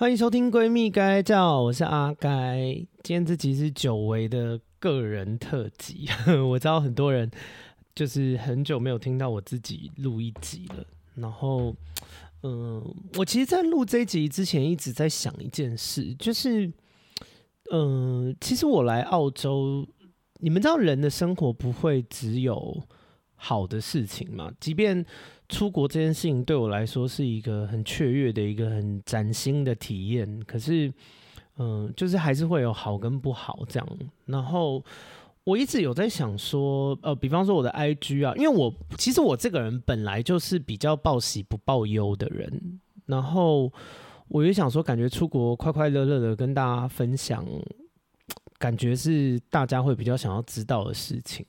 [0.00, 2.72] 欢迎收听《闺蜜该叫》，我是阿该。
[3.02, 6.08] 今天这集是久违的个人特辑，
[6.48, 7.30] 我知道很多人
[7.94, 10.86] 就是很久没有听到我自己录一集了。
[11.16, 11.76] 然后，
[12.42, 12.82] 嗯，
[13.18, 16.72] 我其实，在录这一集之前，一直在想一件事，就是，
[17.70, 19.86] 嗯，其实我来澳洲，
[20.38, 22.82] 你们知道，人的生活不会只有
[23.34, 24.50] 好的事情吗？
[24.58, 25.04] 即便
[25.50, 30.90] 出国这件事情对我来说是一个很雀跃的一个很崭新的体验，可是，
[31.58, 33.88] 嗯，就是还是会有好跟不好这样。
[34.26, 34.82] 然后
[35.44, 43.70] 我一直有在想说，呃，比方说我的 IG 啊，因为我其实我这个人本来就是比较报喜不报忧的人，然后
[44.28, 47.44] 我也想说，感觉出国快快乐乐的跟大家分享，
[48.56, 51.44] 感觉是大家会比较想要知道的事情。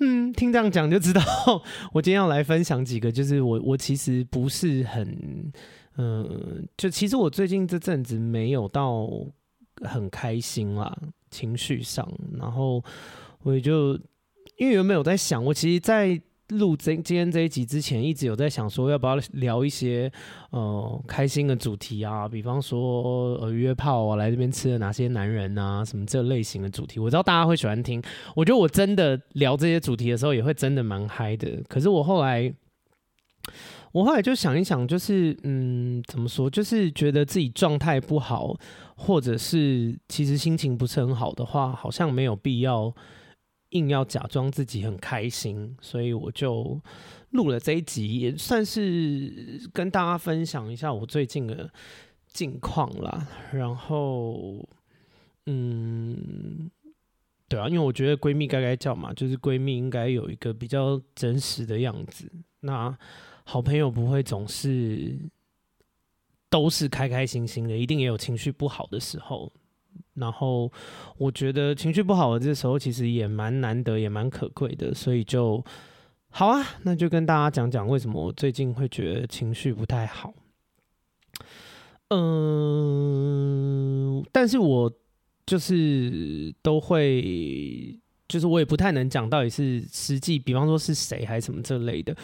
[0.00, 1.22] 嗯，听这样讲就知道，
[1.92, 5.52] 我今天要来分享几个，就是我我其实不是很，
[5.96, 9.08] 嗯、就其实我最近这阵子没有到
[9.82, 10.96] 很开心啦，
[11.30, 12.82] 情绪上，然后
[13.42, 13.94] 我也就
[14.56, 16.20] 因为原本有在想，我其实，在。
[16.50, 20.10] 录这今天这一集之前，一直有在想说要不要聊一些
[20.50, 28.02] 呃开心的主题啊，比方说呃约炮啊，来这边吃了哪些男人啊，什么这类型的主题，我知道大家会喜欢听。
[28.34, 31.62] 我觉得我真的聊这些主题的时候，也会真的蛮嗨的。
[31.68, 32.52] 可是我后来，
[33.92, 38.56] 我后来就想一想，就是嗯，怎么说，就是觉得自己状态不好，
[38.96, 42.94] 或者是其实心情不是很好的话，好像没有必要。
[43.70, 46.80] 硬要假装自己很开心，所以我就
[47.30, 51.70] 录了这一集，也算是跟大家分享一下我最近的
[52.26, 53.26] 近况啦。
[53.52, 54.68] 然后，
[55.46, 56.70] 嗯，
[57.48, 62.30] 对啊，因为我觉得闺蜜该该叫嘛，就是闺蜜应该有一个比较真实的样子。
[62.60, 62.96] 那
[63.44, 65.16] 好朋友不会总是
[66.48, 69.52] 都是开开心心的，一定也有情绪不好的时候。
[70.14, 70.70] 然后
[71.16, 75.64] 我觉得情绪不好的这时候，其实也蛮难得，也蛮可贵的，所以就
[76.30, 80.32] 好啊，那就跟大家讲讲为什么我最近会觉得情绪不太好。
[82.08, 82.20] 嗯，
[84.32, 84.92] 但是我
[85.46, 87.98] 就是都会，
[88.28, 92.16] 就是我也不太能讲到底是实际，比方说是谁还是什么这类的。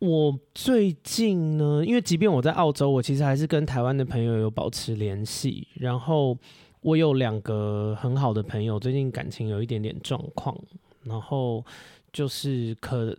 [0.00, 5.66] 我最近呢，因为即便我在澳洲，我其实还是跟台湾的朋友有保持联系。
[5.74, 6.38] 然后
[6.80, 10.56] 我有两个很好的朋友，最近感情有一点点状况，
[11.02, 11.64] 然后
[12.12, 13.16] 就是可，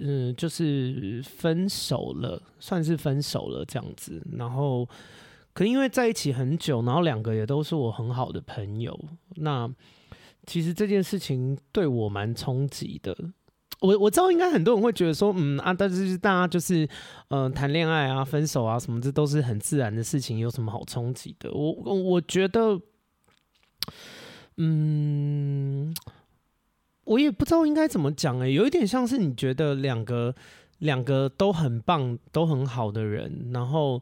[0.00, 4.26] 嗯，就是分手了，算是分手了这样子。
[4.32, 4.88] 然后
[5.52, 8.98] 可因为在一起很久，然后两个也都是我很好的朋友，
[9.36, 9.70] 那
[10.46, 13.14] 其实这件事情对我蛮冲击的。
[13.80, 16.88] 我我知道，应该很多人会觉得说，嗯啊，但是大家就是，
[17.28, 21.50] 嗯，谈恋爱啊、分手啊什么，这都是很自然的事情，有什么好冲击的？
[21.52, 22.80] 我我觉得，
[24.56, 25.94] 嗯，
[27.04, 30.34] 我也不知道应该怎么讲哎，有一点像是你觉得两个
[30.78, 34.00] 两个都很棒、都很好的人，然后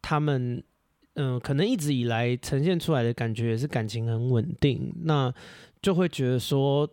[0.00, 0.62] 他们，
[1.14, 5.32] 嗯，可能一直以来呈现出来的感觉也是感情很稳定，那
[5.82, 6.88] 就会觉得说。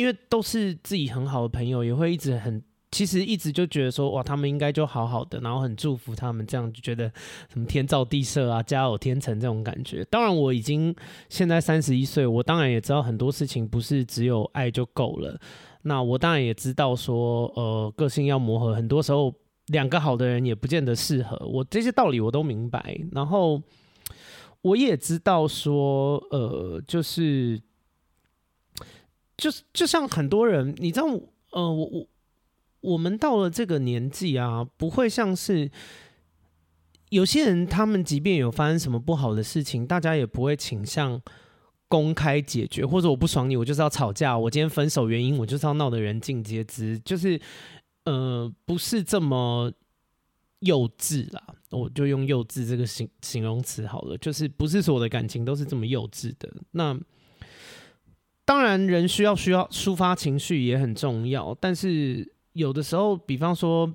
[0.00, 7.12] 因为都是自己很好的朋友，也会一直很，其实一直就觉得说，哇，他们应该就好好的，然后很祝福他们，这样就觉得
[7.52, 10.02] 什么天造地设啊，家有天成这种感觉。
[10.06, 10.96] 当然，我已经
[11.28, 15.38] 现在三十一岁，我当然也知道很多事情不是只有爱就够了。
[15.82, 19.30] 那我当然也知道说，呃，个性要磨合，很多时候
[19.66, 21.36] 两个好的人也不见得适合。
[21.46, 23.60] 我这些道理我都明白，然后
[24.62, 27.60] 我也知道说，呃，就是。
[29.40, 31.06] 就就像很多人，你知道，
[31.52, 32.06] 呃，我我
[32.82, 35.70] 我们到了这个年纪啊，不会像是
[37.08, 41.18] 有些人，他们即便有发生什么不好的事情，大家也不会倾向
[41.88, 47.40] 公开解决，或者我不爽你，我就是要吵架，我今天分手原因，我就是要闹得人尽皆知，就是
[48.04, 49.72] 呃，不是这么
[50.58, 56.94] 幼稚啦，我就用幼稚这个形形容词好了，就是不是所有的感情都是这么幼稚的，那。
[58.50, 63.88] 当然，人需要需要抒发情绪也很重要，但是有的时候，比方说，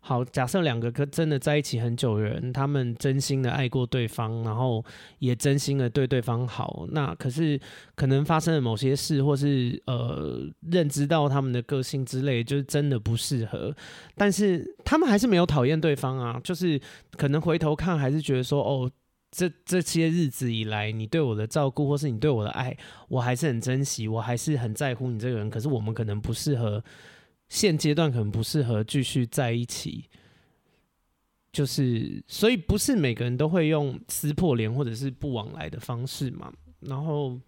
[0.00, 4.84] 好，假设两个真的在一起很久的人，他们真心的爱过对方，然后
[5.20, 7.56] 也真心的对对方好，那可是
[7.94, 13.72] 可能发生了某些事，或是呃认知到他们的个性之类，就是真的不适合，
[14.16, 16.80] 但是他们还是没有讨厌对方啊，就是
[17.16, 18.90] 可能回头看还是觉得说，哦。
[19.34, 22.76] 这这些日子以来，你对我的照顾，或是你对我的爱，
[23.08, 25.50] 我还是很珍惜，我还是很在乎你这个人。
[25.50, 26.82] 可是我们可能不适合，
[27.48, 30.04] 现阶段可能不适合继续在一起。
[31.52, 36.52] 就是，所以不是每个人都会用撕破脸或者是不往来的方式嘛。
[36.80, 37.38] 然后，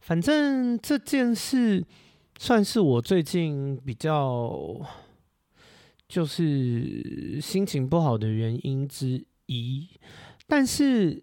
[0.00, 1.82] 反正这件事
[2.38, 4.80] 算是我最近比较
[6.06, 9.88] 就是心情不好的原因之一。
[10.48, 11.22] 但是，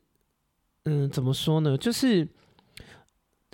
[0.85, 1.77] 嗯，怎么说呢？
[1.77, 2.25] 就是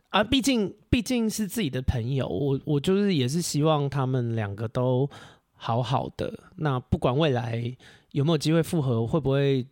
[0.10, 5.10] 啊，毕竟毕竟是自己的朋友，我我就是也是希望他们两个都
[5.54, 6.52] 好好的。
[6.58, 7.76] 那不管未来。
[8.12, 9.08] 有没有机会复合？
[9.08, 9.66] 会不会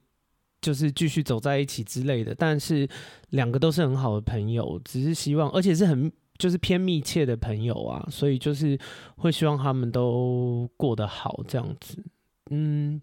[0.62, 2.34] 就是继续走在一起之类的？
[2.34, 2.88] 但是
[3.31, 8.80] 两个都是很好的朋友，只是希望，而且是很就是偏密切的朋友啊，所以就是
[9.18, 12.02] 会希望他们都过得好这样子。
[12.50, 13.02] 嗯，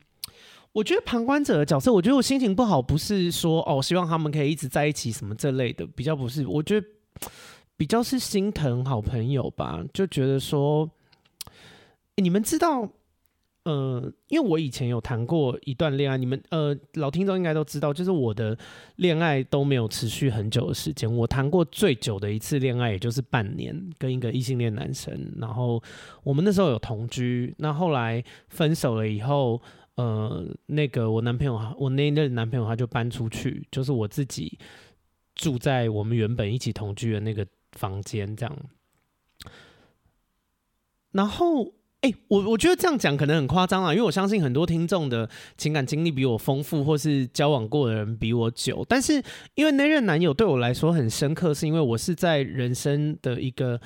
[0.77, 6.47] 我觉得旁观者的角色，我觉得我心情不好，不是说哦，希望他们可以一直在一起什么这类的，比较不是。
[6.47, 6.87] 我觉得
[7.79, 10.91] 比较是心疼好朋友吧，就觉得说，
[12.17, 12.91] 你们知道。
[13.65, 18.57] 呃，因为我以前有谈过一段恋爱，你们呃老听众应该都知道，就是我的
[18.95, 21.13] 恋爱都没有持续很久的时间。
[21.13, 25.33] 我谈过最久的一次恋爱，也就是半年，跟一个异性恋男生。
[25.39, 25.83] 然后
[26.23, 29.61] 我们那时候有同居，那后来分手了以后，
[29.97, 34.59] 呃，那个我男朋友，我那任男朋友他就搬出去，就是我自己
[35.35, 38.57] 住在我们原本一起同居的那个房间，这样。
[41.13, 41.75] 然后。
[42.03, 48.87] 哎、我我觉得这样讲可能很夸张啊，因为我相信很多听众的情感经历比我丰富，或是交往过的人比我久。
[48.89, 49.21] 但是
[49.57, 53.81] 因为那任男友对我来说很深刻，是因为我是在人生的一个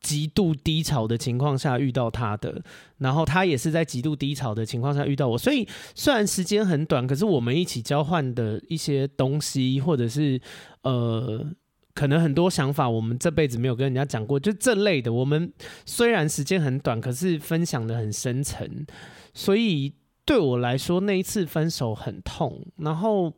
[0.00, 2.62] 极度低潮的情况下遇到他的，
[2.98, 5.38] 然后他也是在极度低潮的情况下遇到我。
[5.38, 10.40] 所以虽然时间很短，可是我们一起交换的一些东西，或者是
[10.82, 11.46] 呃。
[11.94, 15.12] 可能很多想法我们这辈子没有跟人家讲过，就这类的。
[15.12, 15.52] 我们
[15.84, 18.86] 虽然时间很短，可是分享得很深沉。
[19.34, 19.92] 所以
[20.24, 22.66] 对我来说，那一次分手很痛。
[22.76, 23.30] 然后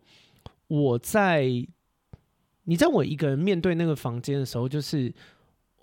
[0.68, 1.50] 我在，
[2.62, 5.12] 你在我一个人面对那个房间的时候，就是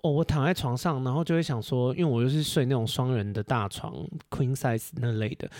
[0.02, 3.94] 哦，我躺在床上，然后就会想说，因为我又是睡那种双人的大床
[4.30, 5.50] （queen size） 那类的。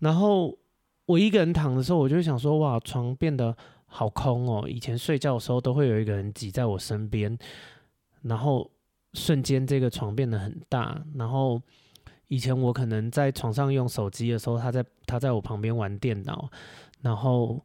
[0.00, 0.58] 然后
[1.06, 3.56] 我一个人躺的时候，我就想说，哇，床变得。
[3.92, 4.68] 好空哦！
[4.68, 7.36] 以前睡觉的时候都会有一个人挤在我身边，
[8.22, 8.70] 然后
[9.14, 11.04] 瞬间这个床变得很大。
[11.16, 11.60] 然后
[12.28, 16.48] 以前我可能在床上用手机的时候，他在他在我旁边玩电脑，
[17.00, 17.60] 然后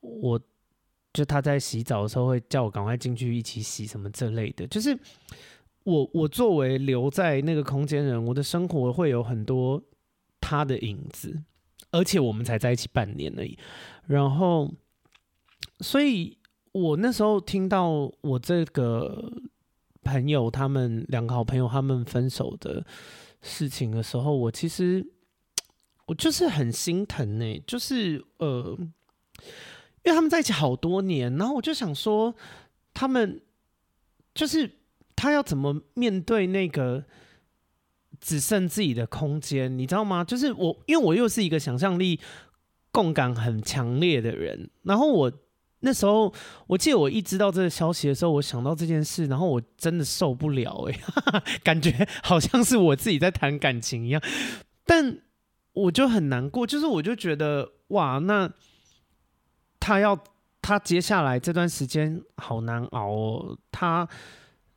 [0.00, 0.40] 我
[1.12, 4.66] 就他在洗澡的时候会叫我赶快进去一起洗什么这类的。
[4.66, 4.98] 就是
[5.90, 9.82] 我我作为留在那个空间人，我的生活会有很多
[10.40, 11.42] 他的影子，
[11.90, 13.58] 而且我们才在一起半年而已，
[14.06, 14.70] 然后。
[15.82, 16.36] 所以
[16.72, 19.32] 我那时候听到我这个
[20.02, 22.84] 朋友他们两个好朋友他们分手的
[23.40, 25.06] 事情的时候，我其实
[26.04, 28.76] 我就是很心疼呢、就是呃，
[30.04, 32.34] 因为他们在一起好多年，然后我就想说，
[32.92, 33.40] 他们
[34.34, 34.79] 就是
[35.20, 37.04] 他要怎么面对那个
[38.18, 40.24] 只剩自己的空间，你知道吗？
[40.24, 42.18] 就是我，因为我又是一个想象力
[42.90, 45.30] 共感很强烈的人，然后我。
[45.82, 46.30] 那时候，
[46.66, 51.00] 我记得我一知道这个消息的时候，我想到这件事，然后我真的受不了哎、
[51.64, 54.20] 感觉好像是我自己在谈感情一样，
[54.84, 55.16] 但
[55.72, 58.52] 我就很难过，就是我就觉得哇，那
[59.78, 60.22] 他要
[60.60, 64.06] 他接下来这段时间好难熬哦，他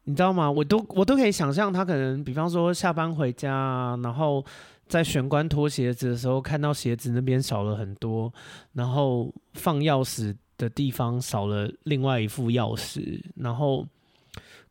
[0.04, 0.50] 你知道吗？
[0.50, 4.44] 我都我都可以想象他可能，比方说下班回家，然后
[4.88, 8.34] 在玄关脱鞋子的时候，看到鞋子那边少了很多，
[8.74, 10.36] 然后放钥匙。
[10.56, 13.86] 的地方少了另外一副钥匙，然后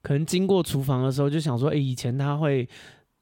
[0.01, 2.67] 可能经过厨房的时候就想说，哎、欸，以前他会，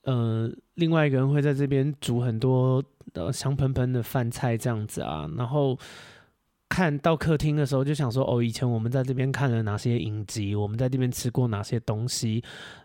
[0.03, 5.77] 呃，另外一个人会在这边煮很多呃香喷喷的饭菜这样子啊，然后
[6.71, 12.43] 看到客厅的时候就想说，哦，以前我们在这边看了哪些影集，我们在这边吃过哪些东西，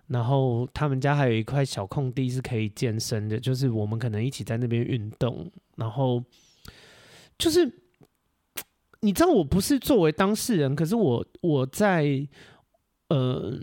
[0.07, 6.21] 然后他们家还有一块小空地是可以健身的，就是我们可能一起在那边运动，然后
[7.37, 7.81] 就是。
[9.01, 12.27] 你知道我不是作为当事人，可是我我在
[13.09, 13.53] 呃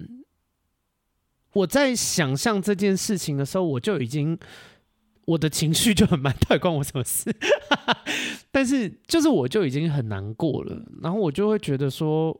[1.53, 4.39] 我在想象这件事情的时候，我就已经
[5.25, 7.35] 我的情绪就很满，到底关我什么事？
[8.51, 12.39] 但是就是我就已经很难过了，然后我就会觉得说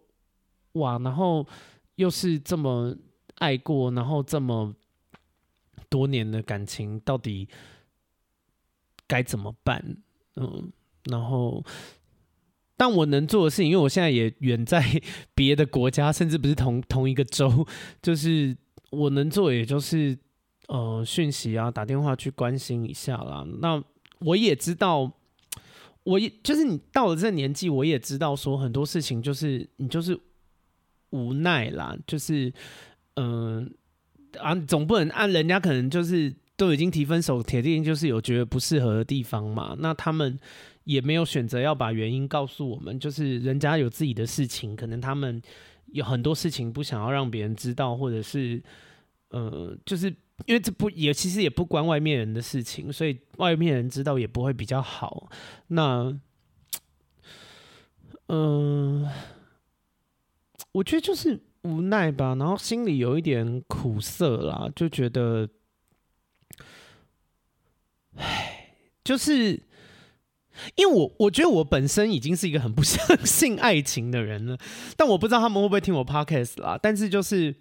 [0.73, 1.47] 哇，然后
[1.97, 2.97] 又是这么
[3.37, 4.75] 爱过，然后这么
[5.89, 7.49] 多年的感情，到底
[9.07, 9.97] 该怎么办？
[10.37, 10.73] 嗯，
[11.05, 11.65] 然后。
[12.75, 14.85] 但我能做的事情，因为我现在也远在
[15.37, 17.65] 别的国家，甚至不是同同一个州，
[18.01, 18.57] 就是
[18.91, 20.19] 我能做，也就是
[20.69, 23.47] 呃讯息啊，打电话去关心一下啦。
[23.61, 23.83] 那
[24.21, 25.13] 我也知道，
[26.05, 30.19] 我也就是你到了这个年纪，我也知道说很多事情就是你就是
[31.11, 32.53] 无奈啦，就是
[33.17, 33.73] 嗯
[34.39, 39.77] 啊，总不能按人家可能就是都已经提分手，铁定就是有觉得不适合的地方嘛。
[39.79, 40.39] 那他们
[40.85, 45.43] 也没有选择要把原因告诉我们，就是人家有自己的事情，可能他们
[45.87, 48.63] 有很多事情不想要让别人知道，或者是
[49.31, 50.15] 呃，就是
[50.47, 55.29] 因为这不也其实也不关外面人的事情，所以外面人知道也不会比较好。
[55.69, 56.19] 那
[58.29, 59.09] 嗯。
[60.73, 65.47] 我觉得就是无奈吧，然后心里有一点苦涩啦，就觉得，
[68.17, 69.63] 唉，就是
[70.77, 74.57] 因为我我觉得我本身已经是一个很不相信爱情的人了，
[74.97, 76.79] 但我不知道他们会不会听我 podcast 啦。
[76.83, 77.55] 但是就是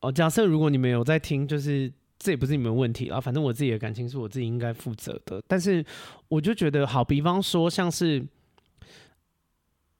[0.00, 5.42] 哦，假设如果你们有在听，就是这也不是你们问题啊，反正我自己的感情是我自己应该负责的。
[5.48, 5.84] 但是
[6.28, 8.24] 我就觉得，好，比方说像是。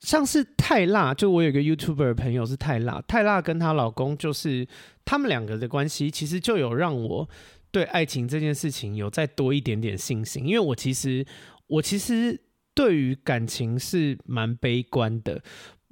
[0.02, 4.66] 像是泰辣，就我有个 YouTuber 朋友是泰辣，泰辣跟她老公就是
[5.04, 7.28] 他们两个的关系，其实就有让我
[7.70, 10.46] 对爱情这件事情有再多一点点信心。
[10.46, 11.26] 因为我其实
[11.66, 12.40] 我其实
[12.72, 15.42] 对于感情是蛮悲观的，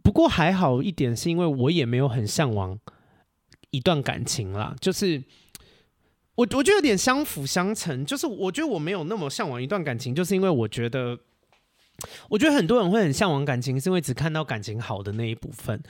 [0.03, 2.79] 不过还好一点是因为我也没有很向往
[3.69, 5.23] 一段感情啦，就是
[6.39, 11.19] 我我觉得有点相辅相成，就是我觉得我没有那么向往一段感情，就是因为我觉得。
[12.29, 15.83] 我觉得很多人会很向往感情，是因为只看到感情好的那一部分。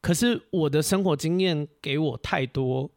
[0.00, 2.90] 可是我的生活经验给我太多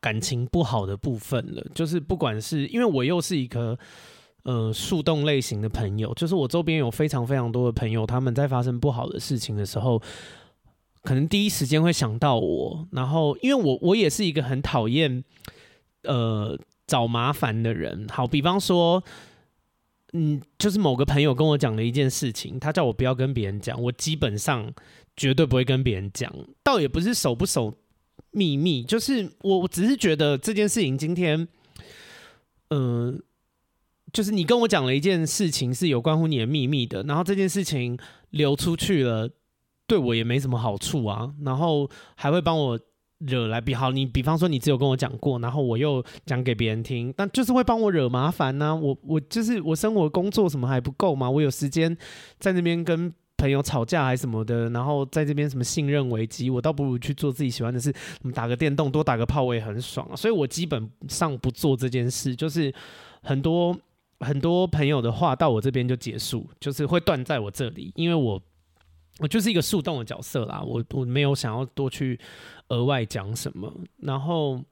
[0.00, 1.62] 感情不好的部分了。
[1.74, 3.78] 就是不管是因为我又是一个
[4.44, 10.00] 呃树洞类型的朋友，就是我周边有非常非常多的朋友，他们在发生不好的事情的时候，
[11.02, 12.88] 可能第一时间会想到我。
[12.92, 15.22] 然后因为我我也是一个很讨厌
[16.04, 18.06] 呃找麻烦的人。
[18.08, 19.02] 好，比方说。
[20.16, 24.72] 嗯，就是某个朋友跟我讲了一件事情，他叫我不要跟别人讲，我基本上
[25.16, 26.32] 绝对不会跟别人讲。
[26.62, 27.74] 倒也不是守不守
[28.30, 31.48] 秘密，就是我我只是觉得这件事情今天，
[32.70, 33.20] 嗯、
[34.12, 37.98] 就是你跟我讲了一件事情是有关乎你的秘密的，然后这件事情
[38.30, 39.28] 流出去了，
[39.88, 42.78] 对我也没什么好处啊，然后还会帮我。
[43.26, 51.28] 惹来比好，你比方说你只有跟我讲过，然后我又讲给别人听，但就是会帮我惹麻烦呢、我我就是我生活工作什么还不够吗？
[51.28, 51.96] 我有时间
[52.38, 57.92] 在那边跟朋友吵架还什么的，然后在这边什么信任危机，我倒不如去做自己喜欢的事，
[58.34, 60.14] 打个电动，多打个炮，我也很爽啊。
[60.16, 62.72] 所以我基本上不做这件事，就是
[63.22, 63.76] 很多
[64.20, 68.42] 很多朋友的话到我这边就结束，就是会断在我这里，因为我。
[69.20, 72.18] 我就是一个树洞的角色啦，我我没有想要多去
[72.68, 73.72] 额外讲什么。
[73.98, 74.62] 然后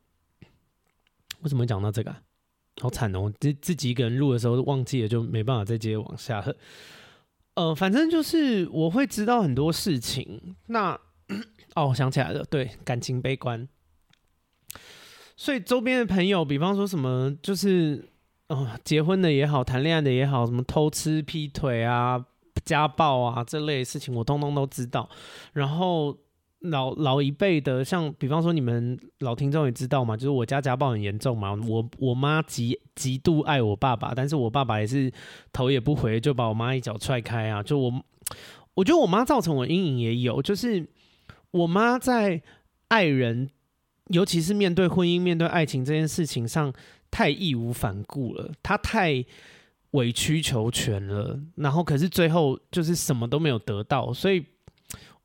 [1.41, 2.15] 为什么讲到这个？
[2.81, 3.31] 好惨哦！
[3.39, 6.43] 自自己一个人录的时候忘记了，就没办法再接着往下。
[7.55, 10.57] 呃，反正就是我会知道很多事情。
[10.69, 10.99] 那
[11.77, 13.69] 哦，我想起来了，对，感情悲观。
[15.37, 18.09] 所以周边的朋友，比方说什么，就是
[18.49, 22.25] 哦，结婚的也好，谈恋爱的也好，什么偷吃、劈腿啊。
[22.65, 25.09] 家暴啊，这类事情我通通都知道。
[25.53, 26.17] 然后
[26.63, 31.55] 老老一辈的，像比方说你们老听众也知道嘛，就是我家家暴很严重嘛。
[31.69, 35.13] 我我妈极极度爱我爸爸，但是我爸爸也是
[35.53, 37.63] 头也不回就把我妈一脚踹开啊。
[37.63, 38.03] 就我
[38.75, 40.87] 我觉得我妈造成我阴影也有，就是
[41.51, 42.41] 我妈在
[42.89, 43.49] 爱人，
[44.09, 46.73] 尤其是面对婚姻、面对爱情这件事情上
[47.11, 49.25] 太义无反顾了，她太。
[49.93, 54.43] 委曲求全了，然后可是最后就是什么都没有得到，所以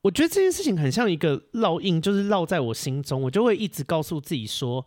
[0.01, 4.85] 我觉得这件事情很像一个烙印，就是烙在我心中，我就会一直告诉自己说，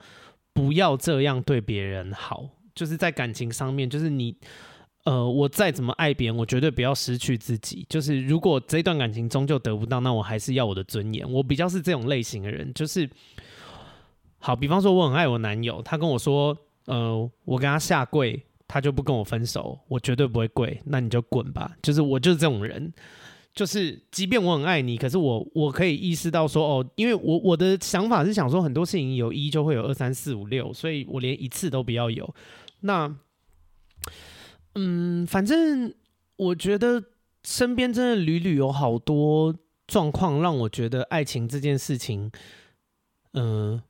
[0.53, 4.35] 不要这样对别人好，就是在感情上面，就是你，
[5.05, 13.09] 呃，我再怎么爱别人，我绝对不要失去自己，就是如果这段感情终究得不到，那我还是要我的尊严，我比较是这种类型的人，就是
[14.39, 18.43] 好，比方说我很爱我男友，他跟我说，呃，我跟他下跪。
[18.73, 21.77] 他就不跟我分手，我绝对不会跪，那你就滚吧。
[21.83, 22.93] 就是我就是这种人，
[23.53, 32.33] 就是即便我很爱你，可是我我可以意识到说，哦，因为我我的想法是想说，很多事情有一就会有二三四五六，所以我连一次都不要有。
[32.81, 33.15] 那，
[34.77, 35.93] 嗯，反正
[36.37, 37.03] 我觉得
[37.45, 39.55] 身边真的屡屡有好多
[39.87, 42.31] 状况，让我觉得爱情这件事情，
[43.33, 43.83] 嗯、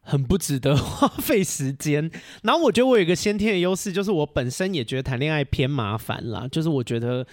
[0.00, 2.10] 很不值得花费时间，
[2.42, 6.46] 然后我觉得我有一个先天的优势，就是我本身也觉得谈恋爱偏麻烦啦。
[6.46, 7.26] 就是我觉得，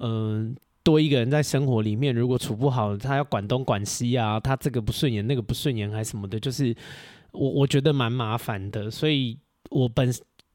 [0.00, 0.54] 嗯、
[0.86, 6.72] 多一个人在生活里面，如果处不好，他要管东管西啊，他这个不顺眼，那个不顺眼，还什么的，就是
[7.32, 8.88] 我我觉得蛮麻烦的。
[8.88, 9.36] 所以
[9.70, 10.14] 我本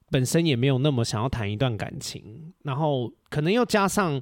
[0.09, 4.21] 本身也没有那么想要谈一段感情，然后可能又加上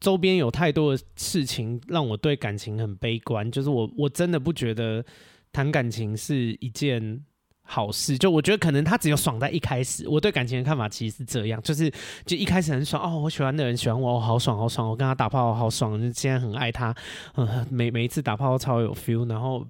[0.00, 5.04] 周边有太多的事情让我对感情很悲观，就是我我真的不觉得
[5.52, 7.22] 谈感情是一件
[7.72, 8.18] 好事。
[8.18, 11.90] 就我觉得可能他只有爽在一开始，我对感情的看法其实是这样，就是
[12.26, 16.94] 就一开始很爽哦，我喜欢的人喜欢我，哦，好爽好爽，我跟他打炮好爽，就现在很爱他，
[17.36, 19.66] 嗯，每 每一次打炮都超有 feel，然后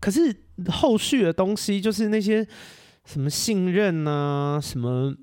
[0.00, 0.34] 可是
[0.68, 2.46] 后续的东西就是那些。
[3.04, 5.14] 什么信任啊，什么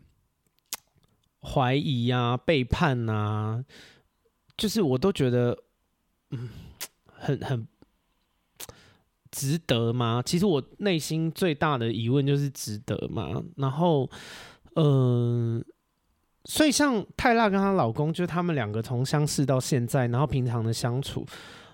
[1.40, 3.64] 怀疑啊，背叛啊，
[4.58, 5.56] 就是我都觉得，
[6.32, 6.50] 嗯，
[7.06, 7.68] 很很
[9.36, 10.22] 值得吗？
[10.26, 13.44] 其实我内心最大的疑问就是值得吗？
[13.58, 14.10] 然后，
[14.76, 15.64] 嗯、
[16.46, 21.26] 所以像泰拉跟她老公，就是他们两个从相识到现在，然后平常的相处，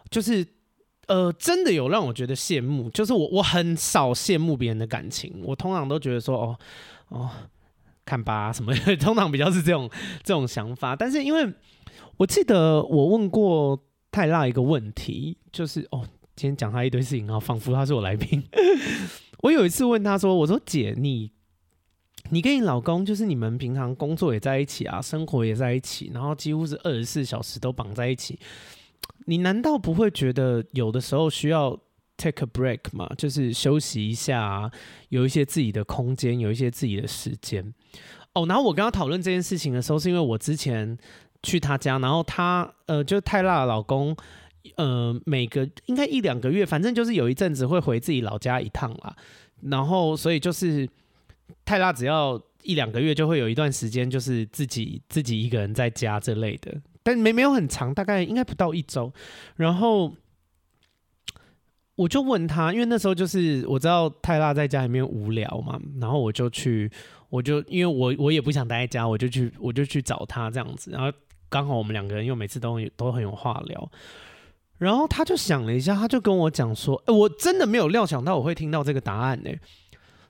[0.10, 0.46] 就是。
[1.08, 6.58] 呃，真的有让我觉得羡慕，就是我我很少羡慕别人的感情，我通常都觉得说，哦
[7.10, 7.30] 哦，
[8.06, 9.90] 看吧什么， 通常比较是这种
[10.24, 10.96] 这种想法。
[10.96, 11.54] 但是因为
[12.16, 13.78] 我记得我问过
[14.10, 18.44] 泰拉一个问题，就是哦，今天讲他一堆事情啊，仿佛他是我来宾。
[19.44, 21.32] 我有一次问他说，我说姐，你
[22.30, 28.40] 你跟你老公，就是你们平常工作也在一起啊，生活也在一起，然后几乎是二十四小时都绑在一起。
[29.26, 31.80] 你难道不会觉得有的时候需要
[32.18, 33.12] take a break 吗？
[33.18, 34.72] 就是休息一下啊，
[35.10, 37.74] 有一些自己的空间，有一些自己的时间。
[38.34, 40.98] 哦，然后我跟他讨论这件事情的时候，是因为我之前
[41.44, 44.16] 去他家，然后他呃，就是泰辣的老公，
[44.76, 49.16] 呃，每个应该一两个月，反正就是有一阵子会回自己老家一趟啦。
[49.62, 50.88] 然后所以就是
[51.66, 56.82] 泰拉只要一两个月就会有一段时间，就是自己自己一个人在家这类的。
[57.04, 59.12] 但没没有很长，大概应该不到一周。
[59.56, 60.14] 然后
[61.96, 66.92] 我就问他，因为那时候就是我知道泰拉在家里面无聊嘛，然后我就去，
[67.30, 70.92] 我就因为我我也不想待在家，我就去我就去找他这样子。
[70.92, 71.12] 然后
[71.50, 73.92] 刚好我们两个人又每次都都很有话聊。
[74.82, 79.50] 然后他就想了一下，他就跟我讲说：“欸，我真的没有料想到我会听到这个答案呢。”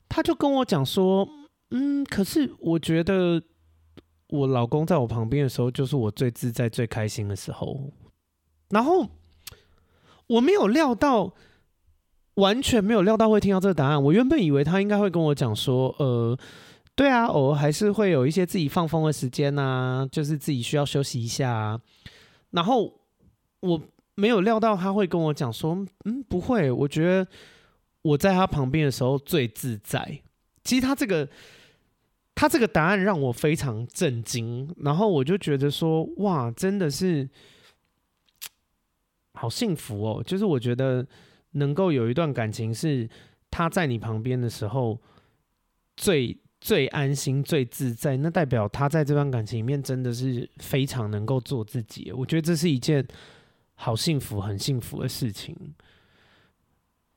[0.07, 1.27] 他就跟我讲说
[1.71, 3.41] ：“嗯，可是我觉得。”
[4.31, 7.91] 我老公在我旁边的时候，就是我最自在、最开心的时候。
[8.69, 9.05] 然后
[10.27, 11.33] 我没有料到，
[12.35, 14.01] 完全没有料到会听到这个答案。
[14.01, 16.37] 我原本以为他应该会跟我讲说：“呃，
[16.95, 21.81] 对啊，偶尔还是会有一些自己放风的时间呐，就是自己需要休息一下啊。”
[22.51, 23.01] 然后
[23.59, 23.81] 我
[24.15, 27.27] 没有料到他会跟我讲说：“嗯，不会，我觉得
[28.01, 30.21] 我在他旁边的时候最自在。”
[30.63, 31.27] 其实他这个。
[32.33, 37.29] 他这个答案让我非常震惊，然后我就觉得说，哇，真的是
[39.33, 40.23] 好幸福哦！
[40.25, 41.05] 就是我觉得
[41.51, 43.07] 能够有一段感情是
[43.51, 44.99] 他在你旁边的时候
[45.97, 52.11] 最最安心、最自在，那代表他在这段感情里面真的是非常能够做自己。
[52.13, 53.05] 我觉得这是一件
[53.81, 55.55] 好幸福、很幸福的事情。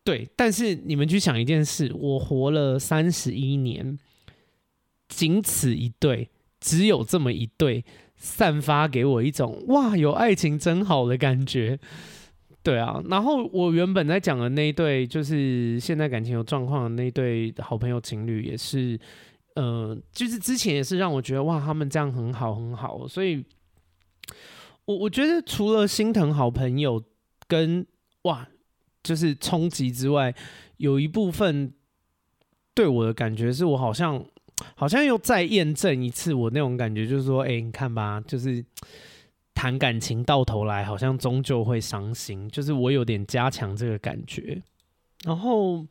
[0.03, 3.99] 对，但是你们去想一件事，我活了三十一年。
[5.07, 7.85] 仅此一对，只有这么一对，
[8.17, 11.79] 散发给我一种哇，有爱情真好的感觉。
[12.63, 18.99] 对啊，然后我原本在讲的那一对，就是现在感情有状况的那一对好朋友情侣，也是，
[19.55, 23.07] 呃，就是之前也是让我觉得哇，他们这样很好很好。
[23.07, 23.45] 所以，
[24.87, 27.03] 我我觉得除了心疼好朋友
[27.47, 27.87] 跟
[28.23, 28.49] 哇，
[29.03, 30.35] 就是冲击之外，
[30.77, 31.73] 有一部分
[32.75, 34.25] 对我的感觉是我好像。
[34.77, 38.65] 好像又再验证一次我那种感觉，就是说，哎、你看吧，就是
[39.53, 42.49] 谈感情到头来，好像终究会伤心。
[42.49, 44.63] 就是我有点加强这个感觉。
[45.25, 45.85] 然后，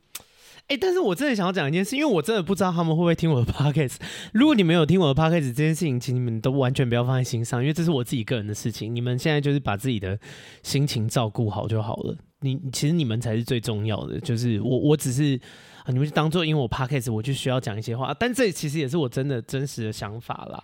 [0.78, 3.96] 但是我真的想要讲一件事，因为我真的不知道他们会不会听我的 podcast。
[4.34, 8.94] 如果你们有听我的 podcast 这件事情，请你们都完全不要放在心上，因为这是我自己个人的事情。
[8.94, 10.20] 你们现在就是把自己的
[10.64, 12.18] 心情照顾好就好了。
[12.42, 14.20] 你其实你们才是最重要的。
[14.20, 15.40] 就是我，我只是。
[15.84, 20.64] 啊，你们就当做因为我 podcast 我就需要讲一些话，但这其实也是我真的真实的想法啦。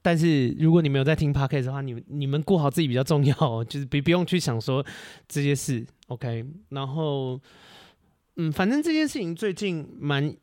[0.00, 4.82] 但是如果你没有在听 podcast 的话，你们你们顾好自己比较重要，就是不不用去想说
[5.28, 6.46] 这些事，OK？
[6.70, 7.38] 然后，
[8.38, 10.34] 嗯，反正这件事情最近蛮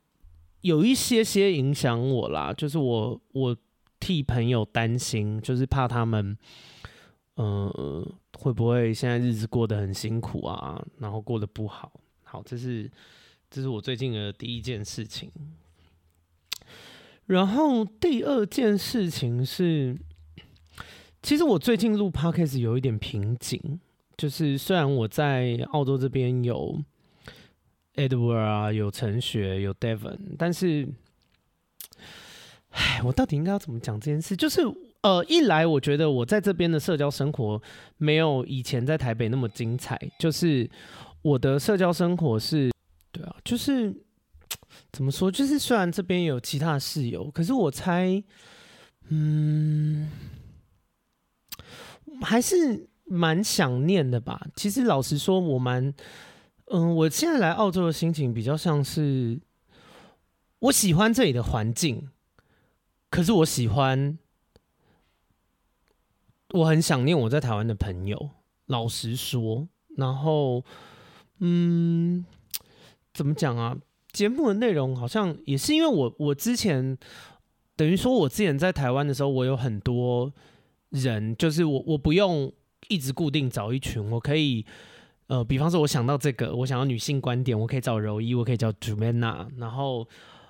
[0.61, 3.57] 有一些些影响我啦，就是我我
[3.99, 6.37] 替朋友担心，就是怕他们，
[7.35, 11.91] 呃，会不会现在日子过得很辛苦啊，然后过得不好。
[12.23, 12.89] 好，这是。
[13.47, 15.31] 这是我最近的第一件事情，
[17.27, 19.95] 然后第二件事情是，
[21.21, 23.79] 其实我最近录 Podcast 有一点瓶颈，
[24.17, 26.83] 就是虽然我在澳洲这边有
[27.95, 30.87] Edward 啊，有陈雪，有 Devon，但是
[32.69, 34.35] 哎，我到底应该要怎么讲这件事？
[34.35, 34.61] 就是
[35.01, 37.61] 呃，一来我觉得我在这边的社交生活
[37.97, 40.69] 没有以前在台北那么精彩，就是
[41.21, 42.71] 我的社交生活是，
[43.11, 43.93] 对啊，就是
[44.91, 45.31] 怎么说？
[45.31, 48.21] 就是虽然这边有其他室友，可是我猜，
[49.09, 50.09] 嗯，
[52.21, 54.47] 还是蛮想念的吧。
[54.55, 55.93] 其实老实说，我蛮，
[56.65, 59.39] 嗯，我现在来澳洲的心情比较像是，
[60.59, 62.09] 我喜欢这里的环境。
[63.09, 64.17] 可是我喜欢，
[66.49, 68.31] 我很想念我在台湾的朋友。
[68.65, 70.63] 老实说，然后，
[71.39, 72.25] 嗯，
[73.13, 73.77] 怎么讲啊？
[74.11, 76.97] 节目的内容好像也是因为我，我之前
[77.75, 80.33] 等于说，我之前在台湾的时候，我有很多
[80.89, 82.51] 人，就是我我不用
[82.87, 84.65] 一直固定找一群，我可以，
[85.27, 90.07] 呃，比方说，我想到这个，我想要女性观点，我可以找柔一，我可以找 Jumena，然后。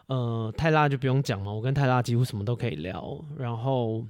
[0.08, 3.26] 呃，泰辣就不用讲嘛，我跟泰辣几乎什么都可以聊。
[3.40, 4.06] 然后，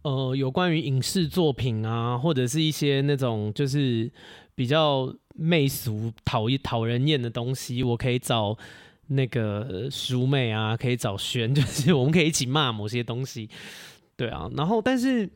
[0.00, 4.10] 呃，有关于影视作品啊，或者是一些那种就是
[4.54, 8.56] 比较媚俗、讨厌、讨人厌的东西，我可以找
[9.08, 13.50] 那个淑妹啊，可以找轩， 就是我们可以一起骂某些东西。
[14.16, 15.28] 对啊，然后但是，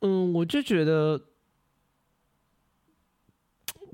[0.00, 1.20] 嗯，我就觉得。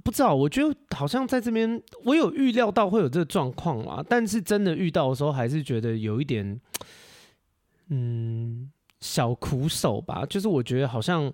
[0.04, 6.60] 不知道，我觉得好像在这边，我有预料到会有这个状况啦，但是真的遇到的时候，还是觉得有一点，
[7.88, 10.26] 嗯，小苦手吧。
[10.26, 11.32] 就是我觉得好像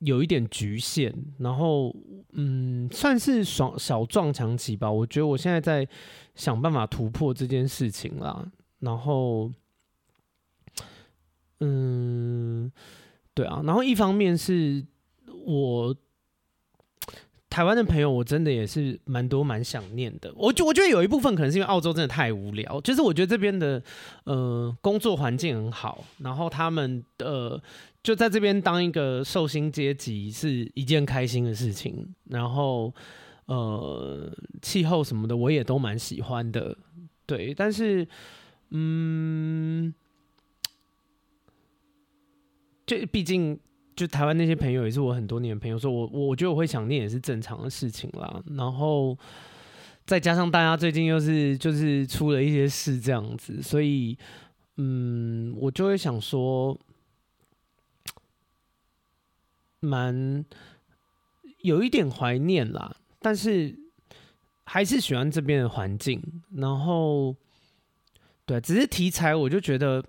[0.00, 1.94] 有一点局限，然后，
[2.32, 4.90] 嗯，算是爽小撞墙期吧。
[4.90, 5.86] 我觉得我现在在
[6.34, 8.44] 想办法突破这件事情啦。
[8.80, 9.50] 然后，
[11.60, 12.70] 嗯，
[13.32, 14.84] 对啊，然后一方面是
[15.46, 15.94] 我。
[17.50, 20.32] 台湾的朋友，我真的也是蛮多蛮想念的。
[20.36, 23.82] 我就我觉得有一部分可能是因为澳洲真的太无聊，就是我觉得这边的
[24.22, 27.62] 呃工作环境很好，然后他们的、呃、
[28.04, 32.14] 就在这边当一个受薪阶级是一件开心的事情。
[32.28, 32.94] 然后
[33.46, 34.32] 呃
[34.62, 36.78] 气候什么的我也都蛮喜欢的，
[37.26, 37.52] 对。
[37.52, 38.06] 但是
[38.70, 39.92] 嗯，
[42.86, 43.58] 就毕竟。
[44.00, 48.42] 就台湾那些朋友也是我很多年的朋友，说我我我觉得我会想念也是正常的事情啦。
[48.56, 49.14] 然后
[50.06, 54.16] 再加上大家最近又是就是出了一些事这样子，所以
[54.78, 56.80] 嗯，我就会想说，
[59.80, 60.42] 蛮
[61.58, 62.96] 有一点怀念啦。
[63.20, 63.78] 但是
[64.64, 66.22] 还是喜欢这边的环境。
[66.54, 67.36] 然后
[68.50, 70.04] 对，只是题材我就觉得。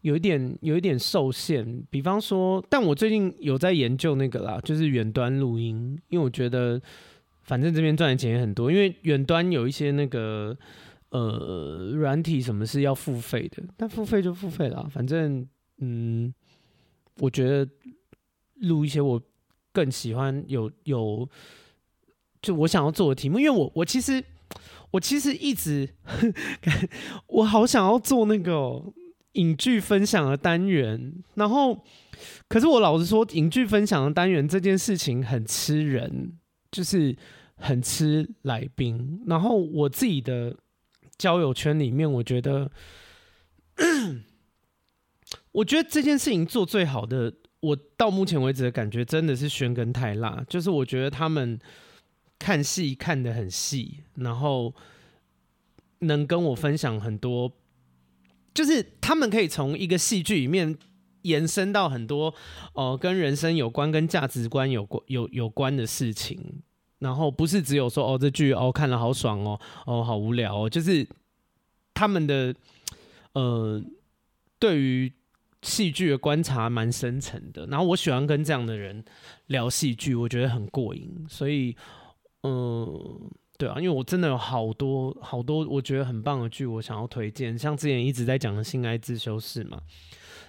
[0.00, 6.80] 有一点有一点受限，比方说，但我最近有在研究那个啦，就是远端录音，因为我觉得
[7.42, 10.56] 反正这边赚的钱也很多，因为远端有一些那个
[11.10, 15.46] 呃软体什么是要付费的，但付费就付费啦，反正
[15.76, 16.32] 嗯，
[17.18, 17.70] 我觉得
[18.62, 19.20] 录一些我
[19.74, 21.28] 更喜欢有有
[22.40, 24.24] 就我想要做的题目，因为我我其实
[24.92, 25.94] 我其实一直
[27.28, 28.82] 我好想要做那个。
[29.36, 31.84] 影剧分享的单元，然后，
[32.48, 36.32] 可是我老实说，影剧分享的单元这件事情很吃人，
[36.72, 37.14] 就是
[37.56, 39.20] 很吃来宾。
[39.26, 40.56] 然后我自己的
[41.18, 42.70] 交友圈里面，我觉得，
[45.52, 47.30] 我觉得这件事情做最好的，
[47.60, 51.58] 我到目前为止的感觉真的是轩跟泰辣，就是我觉得他们
[52.38, 54.74] 看戏看得很细，然后
[56.00, 57.52] 能跟我分享很多。
[58.54, 60.74] 就是他们可以从一个戏剧里面
[61.22, 62.28] 延伸到很多
[62.72, 66.62] 哦、呃，跟人生有关、跟价值观有关、有有关的事情，
[67.00, 71.06] 然后不是只有说哦，这剧哦看了好爽哦，哦好无聊哦，就是
[71.92, 72.54] 他们的
[73.34, 73.82] 呃
[74.58, 75.12] 对于
[75.60, 79.04] 戏剧的观察蛮深层的，然后我喜欢跟这样的人
[79.48, 81.76] 聊戏剧，我觉得很过瘾，所以
[82.46, 83.30] 嗯。
[83.58, 87.58] 对啊，因为我真的有好多好多我觉得很棒的剧，我想要推荐。
[87.58, 89.80] 像之前一直在讲的《性爱自修室》嘛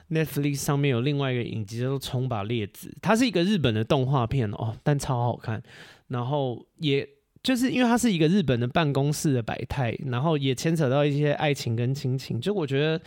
[0.10, 5.64] ，Netflix 上面有另外一个影集叫做《冲吧列子》，它是一个日本的动画片哦，但超好看。
[6.10, 7.08] 然后也
[7.42, 13.02] 就是因为它是一个日本的办公室的百态，然后也牵扯到一些爱情跟亲情，就我觉得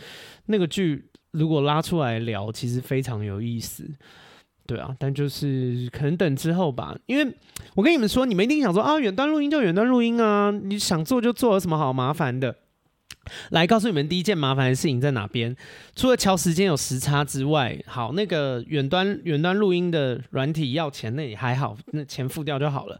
[0.47, 3.87] 那个剧如果拉出来聊，其实非常有意思。
[4.65, 7.33] 对啊，但就是可能等之后吧，因为
[7.75, 12.55] 我跟你们说，你们一定想说啊，远端录音就远端录音啊，你想做就做，有什么好麻烦的？
[13.51, 15.55] 来告诉你们，第一件麻烦的事情在哪边？
[15.95, 22.99] 除了调时间有时差之外，好，那个远端远端录音的软体要钱，那也还好，那钱付掉就好了。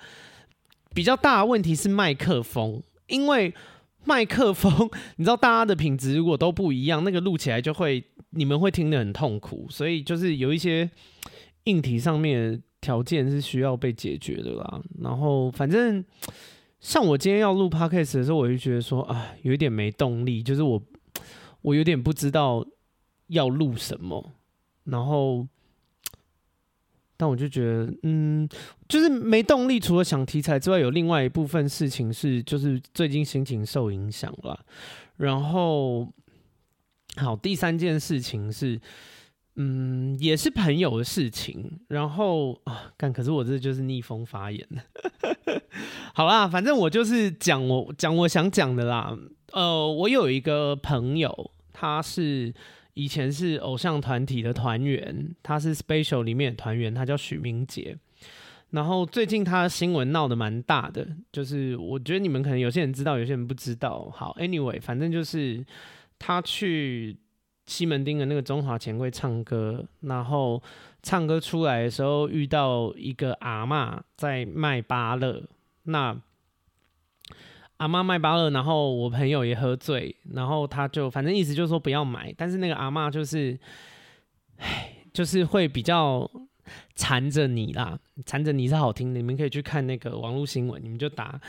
[0.94, 3.54] 比较大的问题是麦克风，因为
[4.04, 4.72] 麦克风，
[5.18, 10.88] 你知道大家的品质如果都不一样，那个录起来就会你们会听得很痛苦，所以就是有一些
[11.66, 14.82] 硬体上面条件是需要被解决的啦。
[15.02, 16.04] 然后反正
[16.80, 20.82] 像我今天要录 podcast 的时候，我就觉得说啊，有一点没动力，就是我
[21.62, 22.66] 我有点不知道
[23.28, 24.34] 要录什么，
[24.86, 25.48] 然后。
[27.18, 28.50] 但我就觉得，嗯，
[28.90, 29.80] 就是没动力。
[29.80, 34.66] 除了想题材之外，有另外一部分事情是，就是最近心情受影响了。
[35.18, 36.12] 然后，
[37.18, 38.82] 好，第三件事情是，
[39.56, 41.80] 嗯，也是朋友的事情。
[41.88, 44.68] 然后啊，干，可是我这就是逆风发言。
[46.14, 49.18] 好啦，反正我就是讲我讲我想讲的啦。
[49.52, 52.54] 呃，我有一个朋友，他是。
[52.94, 57.98] 以前是偶像团体的团员，他是 Special 里面的团员，他叫许明杰。
[58.72, 64.12] 然后最近他的新闻闹得蛮大的，就是我觉得你们可能有些人知道，有些人不知道。
[64.14, 65.66] 好，Anyway，反正就是
[66.20, 67.16] 他去
[67.72, 70.62] 西门町的那个中华钱柜唱歌，然后
[71.02, 75.44] 唱歌出来的时候遇到一个阿嬷在卖芭乐，
[75.84, 76.22] 那。
[77.78, 83.60] 阿妈卖芭乐，然后我朋友也喝醉，然后他就反正意思就是说不要买，但是那个阿妈就是，
[84.58, 86.30] 唉，就是会比较
[86.94, 91.42] 缠着你啦，缠着你是好听的，你们可以去看那个网络新闻，你们就打，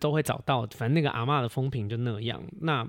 [0.00, 2.42] 都会找到，反正那个阿妈的风评就那样。
[2.62, 2.88] 那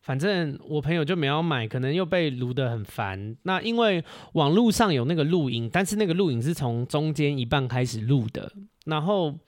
[0.00, 3.36] 反正我朋友就没有买，可能又被卢得很烦。
[3.42, 8.52] 那因为网络上有那个录影，但是那个录影是从中间一半开始录的，
[8.84, 9.38] 然后，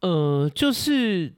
[0.00, 1.34] 呃，就是。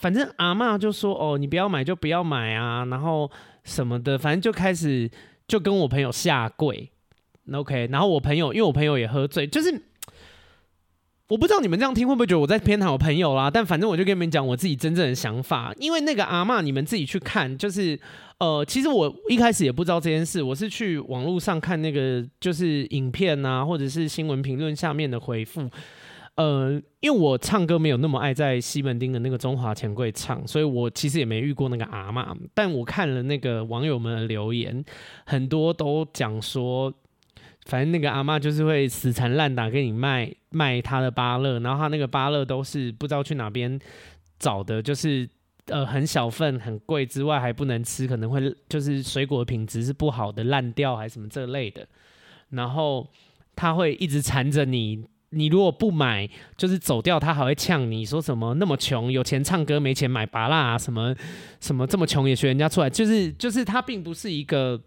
[0.00, 3.30] 反正阿嬷就说：“哦，你不要买就不要买啊，然后
[3.62, 5.10] 什么的，反正就开始
[5.48, 6.90] 就跟我朋友下跪。
[7.50, 9.82] OK，然后我朋友因为我朋友也喝醉，就是
[11.28, 13.50] 我不知道你们这样听会不会觉得我在偏袒我朋友啦？
[13.50, 17.98] 但反正我就跟你们讲我自己真正的想法，因为那个阿嬷你们自己去看，就是
[18.38, 25.68] 呃，其实我一开始也不知道这件事，我是去网络上看那个就是影片啊，或者是新闻评论下面的回复。”
[26.36, 32.36] 呃，因为我唱歌没有那么爱在西门町的那个中华钱柜唱，所以我其实也没遇过那个阿嬷。
[32.52, 34.84] 但我看了那个网友们的留言，
[35.24, 36.92] 很多都讲说，
[37.64, 43.78] 反正那个阿嬷就是会死缠烂打给你卖卖他的芭乐，然后他那个芭乐都是不知道去哪边
[44.38, 45.28] 找的，就是
[45.66, 51.86] 呃很小份很贵之外还不能吃，可能会就是水果品质是不好的烂掉还是什么这类的，
[52.50, 53.08] 然后
[53.56, 55.04] 他会一直缠着你。
[55.36, 61.12] 你如果不买，就是走掉，他还会呛你说什么那么穷，有钱唱歌没钱买芭乐啊，什么
[61.58, 64.80] 什么这么穷也学人家出来，就是就是他并不是一个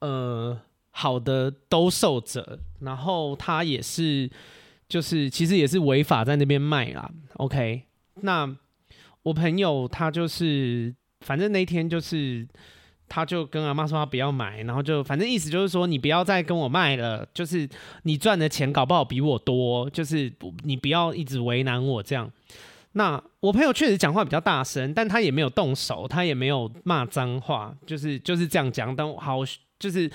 [0.00, 0.60] 呃
[0.92, 4.30] 好的兜售者，然后他也是
[4.88, 7.10] 就是其实也是违法在那边卖啦。
[7.34, 7.82] OK，
[8.20, 8.56] 那
[9.24, 12.46] 我朋友他就是反正那天就是。
[13.08, 17.68] 他就跟阿妈说他不要买，然后就反正意思就是说你不要再跟我卖了，就是
[18.04, 22.32] 你赚的钱搞不好比我多，就是你不要一直为难我这样。
[22.92, 28.96] 那我朋友确实讲话比较大声，但他也没有动手，他也没有骂脏话，就是就是这样讲。
[28.96, 29.40] 但好，
[29.78, 30.10] 就是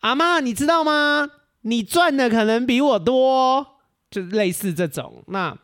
[0.00, 1.28] 阿妈，你知道吗？
[1.62, 3.78] 你赚的可能比我多，
[4.10, 5.24] 就类似这种。
[5.28, 5.56] 那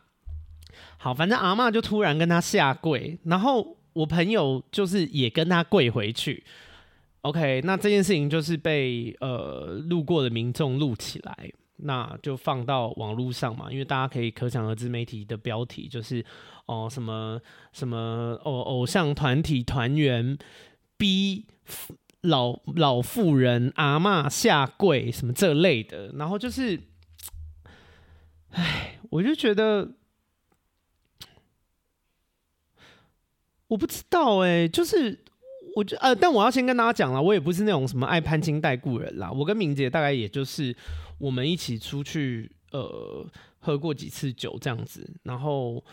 [0.97, 6.43] 好，反正阿妈就突然跟他下跪，然后我朋友就是也跟他跪回去。
[7.21, 16.25] OK，那这件事情就是被呃路过的民众录起来，那就放到网络上嘛，因为大家可以可想而知，媒体的标题就是
[16.65, 17.39] 哦、什么
[17.73, 20.37] 什么偶偶像团体团员
[20.97, 21.45] 逼
[22.23, 26.77] 老老妇人阿嬷下跪什么这类的，然后就是，
[28.49, 29.93] 哎，我就觉得
[33.67, 35.19] 我不知道哎、就是。
[35.75, 39.31] 我觉呃，但我要先跟大家讲了，我也不是那种什么爱攀亲带故人啦。
[39.31, 40.75] 我跟明杰大概也就是
[41.17, 43.25] 我们一起出去呃
[43.57, 45.11] 喝过几次酒这样子。
[45.23, 45.83] 然后，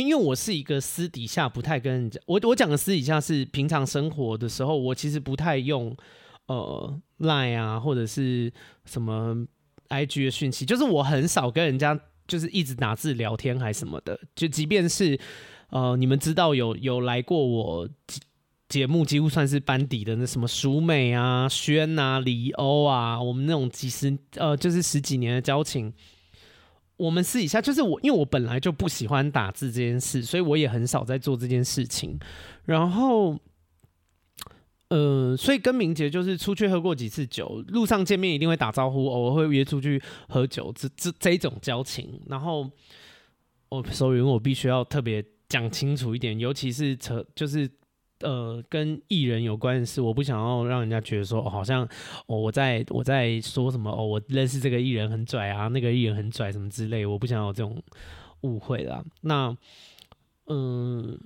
[0.00, 5.96] 因为我是一个私底下不太跟人讲，我我讲的私底下是平常生活的时候，我其实不太用
[6.46, 8.52] 呃 Line 啊或者是
[8.84, 9.36] 什么
[9.88, 14.18] IG 的讯息，就是我很少跟人家就是一直打字聊天还什么的。
[14.34, 15.18] 就即便是
[15.70, 17.88] 呃你们知道有有来过我。
[18.68, 25.92] 节目几乎算是班底的，那什么淑美啊、轩啊、李欧啊，我们那种几十呃，就是十几年的交情，
[26.96, 32.18] 我们私底下就是我，因为我本来就不喜欢打字这件事，所以我也很少在做这件事情。
[32.64, 33.38] 然后，
[34.88, 42.20] 呃，所以跟明杰就是出去喝过几次酒，路上见面一定会打招呼，偶尔会约出去喝酒，这这这种交情。
[42.28, 42.70] 然后，
[43.68, 45.24] 我所以我必须要特别。
[45.48, 47.70] 讲清楚一点，尤其是扯就是。
[48.20, 51.86] 呃，跟艺人有关的事，我不想要让人家觉得说，好像、
[52.26, 57.82] 哦、我在我在说什么哦，我认识这个艺人很拽啊，那个艺人很拽什么之类，我不想要这种
[58.40, 59.04] 误会啦。
[59.20, 59.54] 那，
[60.46, 61.20] 嗯、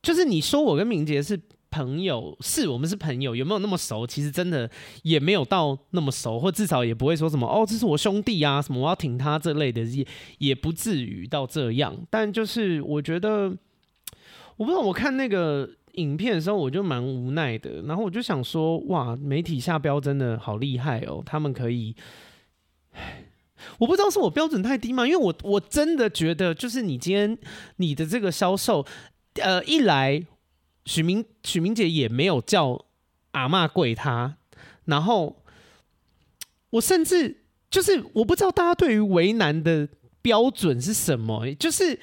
[0.00, 1.36] 就是你说我跟明杰是
[1.68, 4.06] 朋友，是我们是朋友，有没有那么熟？
[4.06, 4.70] 其实真的
[5.02, 10.06] 也没有到那么熟，或至少也不会说什么哦，这是我兄弟啊，什么我要挺他这类的，也
[10.38, 11.96] 也不至于到这样。
[12.08, 13.52] 但就是我觉得，
[14.56, 15.68] 我不知道，我看那个。
[15.94, 21.94] 影片的时候我就蛮无奈的，然后我就想说，哇，媒体下标真的好厉害哦，他们可以，
[23.78, 25.06] 我不知道是我标准太低吗？
[25.06, 27.38] 因为我我真的觉得，就是你今天
[27.76, 28.86] 你的这个销售，
[29.34, 30.24] 呃，一来
[30.86, 32.86] 许明许明杰也没有叫
[33.32, 34.36] 阿嬷跪他，
[34.86, 35.42] 然后
[36.70, 39.88] 我甚至就是我不知道大家对于为难的
[40.22, 41.98] 标准是什么，就是。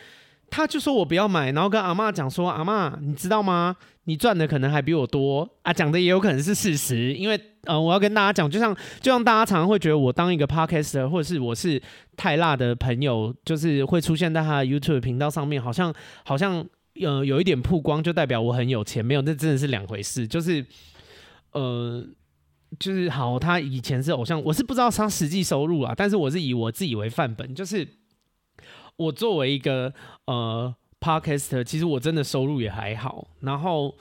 [0.50, 3.76] 他就说我不要买，然后跟阿嬷讲说：“阿嬷，你知道吗？
[4.06, 11.82] 你赚的可能还比我多啊！”讲的也有可能是事实，因为呃，我要跟大家讲，就像就像大家常常会觉得我当一个 podcaster，或者是我是
[12.16, 16.66] 泰辣的朋友，就是会出现在他的 YouTube 频道上面，好像好像
[17.02, 20.26] 呃有一点曝光，就代表我很有钱，没有，那真的是两回事。
[20.26, 20.66] 就是
[21.52, 22.02] 呃，
[22.80, 27.86] 就是好，他以前是偶像，我是不知道他实际收入啊，但是我是以我自己为范本，就是。
[28.98, 29.94] 我作为一个
[30.26, 33.96] 呃 Podcaster，其实我真的收入也还好，然后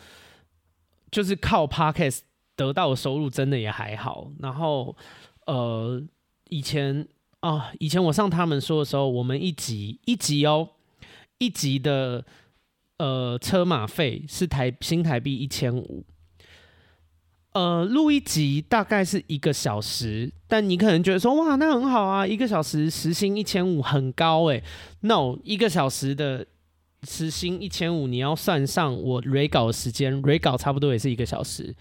[1.11, 2.21] 就是靠 Podcast
[2.57, 4.97] 得到的收入真的也还好，然后
[5.47, 6.03] 呃
[6.49, 7.07] 以前
[7.41, 10.71] 啊、以前我上他们说的时候，我们一集一集哦
[11.39, 12.25] 一集的
[12.97, 16.05] 呃车马费是台新台币一千五。
[17.57, 24.63] 呃，录一集大概是一个小时，但你可能觉得说，哇，那很好啊，一个小时时薪一千五，很高诶。
[25.01, 26.47] No，一个小时的
[27.05, 31.75] 时薪一千五，你要算上我 re 稿的时间，re 稿差不多也是一个小时。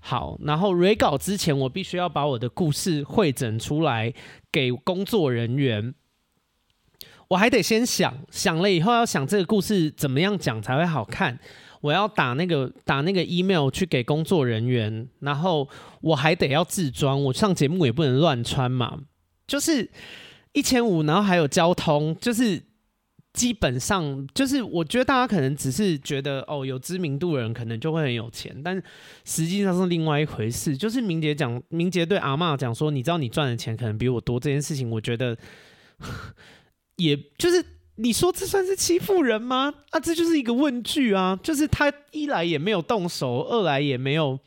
[0.00, 4.12] 好，然后 re 稿之前，我必须要把我的故事汇整出来
[4.52, 5.94] 给工作人员，
[7.28, 11.38] 我还得先想，想了以后要想这个故事怎么样讲才会好看。
[11.82, 15.68] 我要打那个打那个 email 去给工作人员，然后
[16.00, 19.00] 我还得要自装，我上节目也不能乱穿嘛。
[19.46, 19.90] 就是
[20.52, 22.62] 一千五，然后还有交通，就是
[23.32, 28.80] 基本上就是我觉得大家可能只是觉得哦，有知名度的人可能就会很有钱，但
[29.24, 30.76] 实际上是另外一回事。
[30.76, 35.36] 就是明杰讲，明杰对阿嬷讲说，你知道你赚的钱可能比我多这件事情，我觉得
[36.96, 37.64] 也就是。
[37.96, 39.72] 你说这算是欺负人吗？
[39.90, 41.38] 啊，这就是一个问句啊！
[41.42, 44.38] 就是他一来也没有动手，二来也没有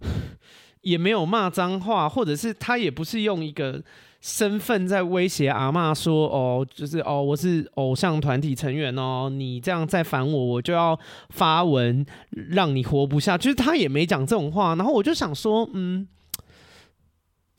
[0.80, 3.82] 也没有骂脏话，或者是他也不是用一个
[4.22, 10.98] 身份在威胁阿嬷说：“哦，就是哦，我是偶像团体成员哦，你这样再烦我，我就要
[11.28, 14.74] 发文让你活不下。”就是他也没讲这种话。
[14.74, 16.08] 然后我就想说，嗯，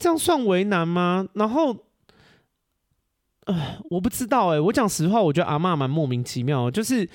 [0.00, 1.28] 这样算为难吗？
[1.34, 1.76] 然后。
[3.46, 7.08] 呃，我不知道哎、我讲实话，我觉得阿嬷蛮莫名其妙，就是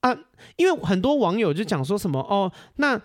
[0.00, 0.12] 啊，
[0.56, 3.00] 因为很多网友就讲说什么哦，那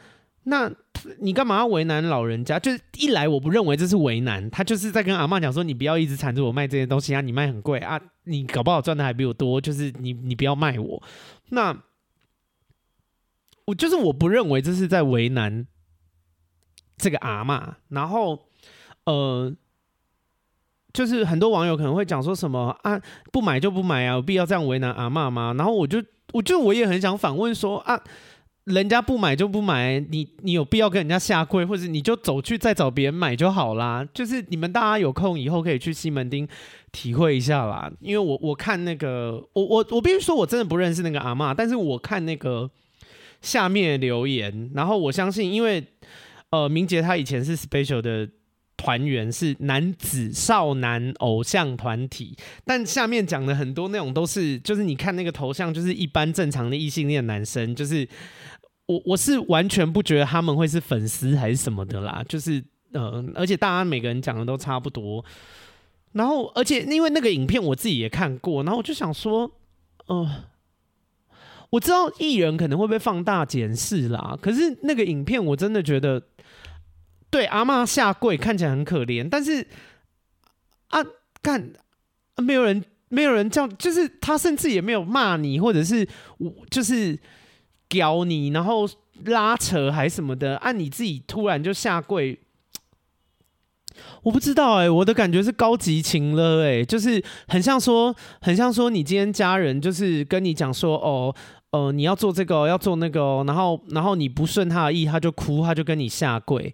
[0.46, 0.72] 那
[1.20, 2.58] 你干嘛要为难老人家？
[2.60, 11.04] 就是一来我不认为这是为难，他就是在跟阿嬷讲说，你不要一直缠着我卖这些东西啊，你卖很贵啊，你搞不好赚的还比我多，就是你你不要卖我。
[11.50, 11.78] 那
[13.66, 15.68] 我就是我不认为这是在为难
[16.98, 18.48] 这个阿嬷，然后
[19.04, 19.56] 呃。
[20.94, 23.02] 就是很多网友可能会讲说什么啊，
[23.32, 25.56] 不买就不买啊，有必要这样为难阿嬷吗？
[25.58, 26.02] 然后我就，
[26.34, 28.00] 我就我也很想反问说啊，
[28.66, 34.08] 人家不买就不买，你你有必要跟人家下跪，或者你就走去再找别人买就好啦。
[34.14, 36.48] 就是你们大家有空以后可以去西门町
[36.92, 37.92] 体会一下啦。
[38.00, 42.70] 因为我我看那个，我我我必须说我真的不认识那个阿嬷，但是我看那个
[43.42, 45.84] 下面留言，然后我相信，因为
[46.52, 48.30] 呃，明杰他以前是 special 的。
[48.84, 58.06] 团员是男子少男偶像团体，但下面讲的很多内容都是，就是你看那个头像，就是一般正常的异性恋男生，就是
[58.88, 62.62] 我我是完全不觉得他们会是粉丝还是什么的啦，就是
[62.92, 65.24] 呃，而且大家每个人讲的都差不多，
[66.12, 69.50] 然后而且因为那个影片我自己也看过，然后我就想说，
[70.08, 70.44] 呃，
[71.70, 76.22] 我知道艺人可能会被放大检视啦，可是那个影片我真的觉得。
[77.34, 79.66] 对阿嬷下跪看起来很可怜，但是
[80.90, 81.00] 啊，
[81.42, 81.74] 干
[82.38, 86.08] 没有人，没有人叫，就是他甚至也没有骂你，或者是
[86.38, 87.20] 我就是
[87.90, 88.88] 屌你，然后
[89.26, 92.40] 拉扯还什么的，按、啊、你自己突然就下跪，
[94.22, 101.36] 我不知道哎、我的感觉是高级情了哎、就是很像说，很像说你今天家人就是跟你讲说哦。
[101.74, 106.72] 呃，你要做这个、要做那个哦，然后然后你不顺他的意，他就哭，他就跟你下跪，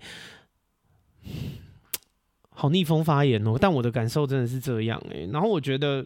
[2.50, 3.58] 好逆风发言哦。
[3.60, 5.30] 但我的感受真的是这样诶。
[5.32, 6.06] 然后我觉得，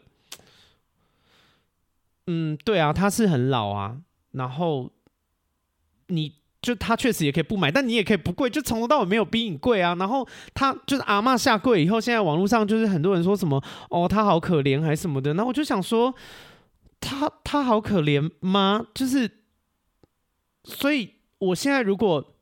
[2.28, 4.02] 嗯，对啊，他是很老啊，
[4.32, 4.92] 然后
[6.08, 6.36] 你。
[6.64, 9.94] 就他确实也可以不买，但你也可以不贵，就从头到尾没有比你贵啊。
[9.96, 15.34] 然后他就是阿嬷下跪以后，现在网络上就是很多人说什么哦，他好可怜还是什么的。
[15.34, 16.16] 然后我就想说，
[17.02, 18.88] 他他好可怜吗？
[18.94, 19.30] 就是，
[20.64, 22.34] 所以我现在如果，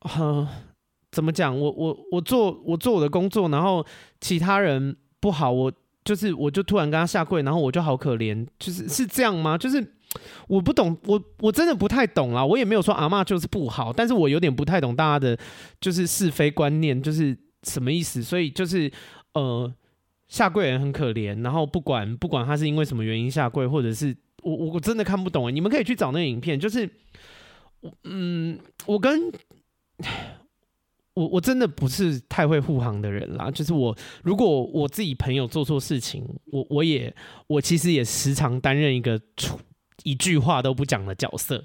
[0.00, 0.48] 呃，
[1.16, 1.58] 怎么讲？
[1.58, 3.82] 我我我做我做我的工作，然后
[4.20, 5.72] 其他人不好，我
[6.04, 9.56] 就是我就突然跟他下跪，然后我就好可怜，就是是这样吗？
[9.56, 9.94] 就是。
[10.48, 12.42] 我不懂，我我真的不太懂啦。
[12.42, 15.36] 我也没有说阿嬷就是不好，但是我有点不太懂大家的，
[15.78, 18.22] 就是是非观念，就是什么意思。
[18.22, 18.90] 所以就是
[19.34, 19.70] 呃，
[20.28, 25.54] 下跪人很可怜，然后不管不管他是因为什么原因下跪，或者是我我真的看不懂。
[25.54, 26.88] 你们可以去找那个影片，就是
[28.04, 29.30] 嗯，我跟
[31.16, 33.50] 我我真的不是太会护航的人啦。
[33.50, 37.12] 就是我如果我自己朋友做错事情，我我也
[37.48, 39.58] 我其实也时常担任一个处。
[40.02, 41.64] 一句话都不讲的角色，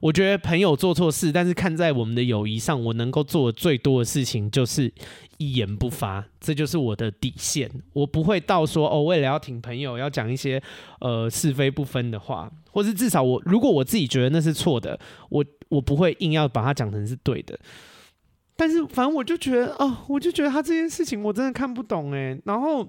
[0.00, 4.92] 我觉得朋友做错事，但是看在我们的友谊上，我能够做的最多的事情就是
[5.38, 7.68] 一言不发，这就是我的底线。
[7.94, 10.62] 我不会到说哦，为了要挺朋友，要讲一些
[11.00, 17.58] 呃是非不分的话，或是至少我如果我自己觉得那是错的，我我不会硬要把它讲成是对的。
[18.60, 22.38] 但是反正我就觉得哦，我就觉得他这件事情我真的看不懂诶。
[22.44, 22.86] 然后，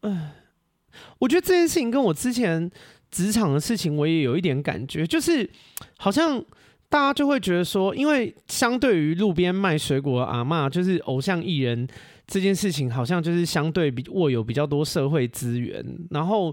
[0.00, 0.30] 嗯。
[1.20, 2.68] 我觉得这件事情跟我之前
[3.12, 5.48] 职场的事情，我也有一点感觉，就是
[5.98, 6.44] 好像
[6.88, 11.86] 大家就会觉得说，因为相对于路边卖水果的阿嬷，就是偶像艺人
[12.26, 16.52] 这件事情，好像就是相对比握有比较多社会资源，然后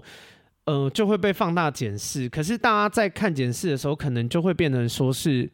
[0.66, 2.28] 呃就会被放大检视。
[2.28, 5.50] 可是大家在看检视的时候，可能就会变成说是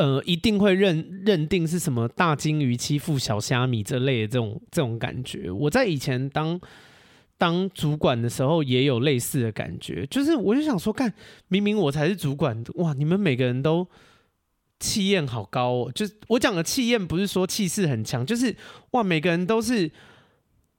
[0.00, 5.50] 呃一定会认认定是什么大鲸鱼欺负小虾米这类的这种这种感觉。
[5.50, 6.60] 我在以前当。
[7.40, 11.10] 当主管的时候也有类似的感觉，就是我就想说，看
[11.48, 13.88] 明明我才是主管，哇，你们每个人都
[14.78, 15.90] 气焰好高哦。
[15.94, 18.54] 就是我讲的气焰，不是说气势很强，就是
[18.90, 19.90] 哇，每个人都是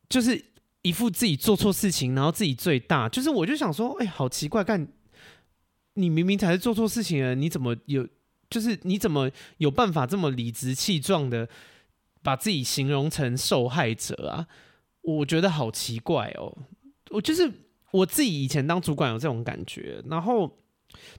[0.08, 0.40] 就是
[0.84, 3.10] 一副自己做错事情，然后自己最大。
[3.10, 4.88] 就是我就想说，哎，好奇怪，干
[5.96, 8.08] 你明明才是做错事情的，你怎么有？
[8.52, 11.48] 就是你怎么有办法这么理直气壮的
[12.22, 14.46] 把自己形容成受害者啊？
[15.02, 16.56] 我觉得好奇怪哦，
[17.10, 17.52] 我就是
[17.90, 20.60] 我自己以前当主管有这种感觉，然后，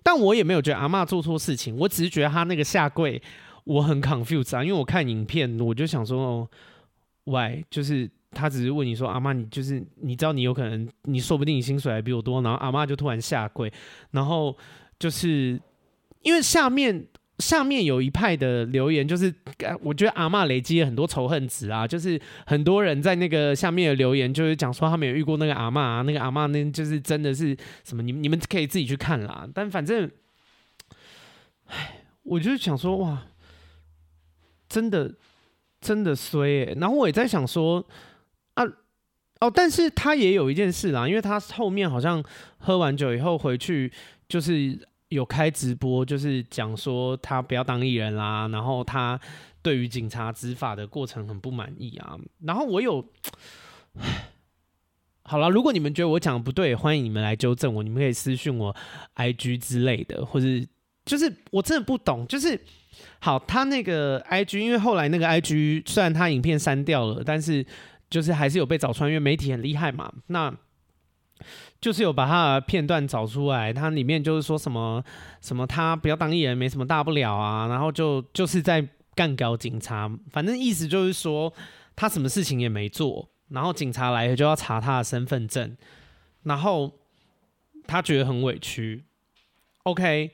[0.03, 3.21] 但我也没有觉得阿嬷做错事情，我只是觉得他那个下跪
[3.65, 6.49] 我很 confused 啊，因为我看影片我就想说，哦，
[7.25, 13.73] 喂，就是他只是问你说阿嬷，你就是你知道你有可能，你说不定你薪水还比我多，然后阿嬷就突然下跪，
[14.13, 14.57] 然后
[14.99, 15.61] 就是
[16.21, 17.09] 因为下面。
[17.39, 19.35] 下面有一派的留言，就是
[19.81, 29.49] 我觉得阿嬷累积了很多仇恨值啊，就是很多人在那个下面的留言，就是讲说他们有遇过那个阿嬷，那个阿嬷那就是真的是什么，你你们可以自己去看啦。
[29.53, 30.09] 但反正，
[31.67, 33.27] 唉，我就是想说哇，
[34.69, 35.13] 真的
[35.81, 36.65] 真的衰。
[36.79, 37.85] 然后我也在想说
[38.55, 38.63] 啊
[39.41, 42.23] 哦，但是他也有一件事啦，因为他后面好像
[42.59, 43.91] 喝完酒以后回去
[44.29, 44.79] 就是。
[45.13, 49.21] 有开直播，就是讲说他不要当艺人啦，然后他
[49.61, 52.19] 对于警察执法的过程很不满意啊。
[52.41, 53.05] 然后我有，
[55.25, 58.75] 好了，如果你们觉得我讲的不对，欢迎你们来纠正我，你们可以私讯我
[59.17, 60.47] IG 之类的，或者
[61.05, 62.59] 就是我真的不懂，就是
[63.21, 67.67] 好，他那个 IG，因为后来那个 IG 虽然他影片删掉了，但是
[68.09, 70.57] 就是还是有被找穿越，媒体很厉害嘛，那。
[71.83, 75.05] 就是有把他的片段找出来，他里面就是说什么
[75.41, 81.53] 什么他不要当艺人没什么大不了啊，然后就就是在干搞警察，反正意思就是说
[81.97, 85.77] 他什么事情也没做，然后警察来了就要查他的身份证，
[86.45, 86.93] 然后
[87.89, 89.05] 他觉得很委屈
[89.83, 90.31] ，OK。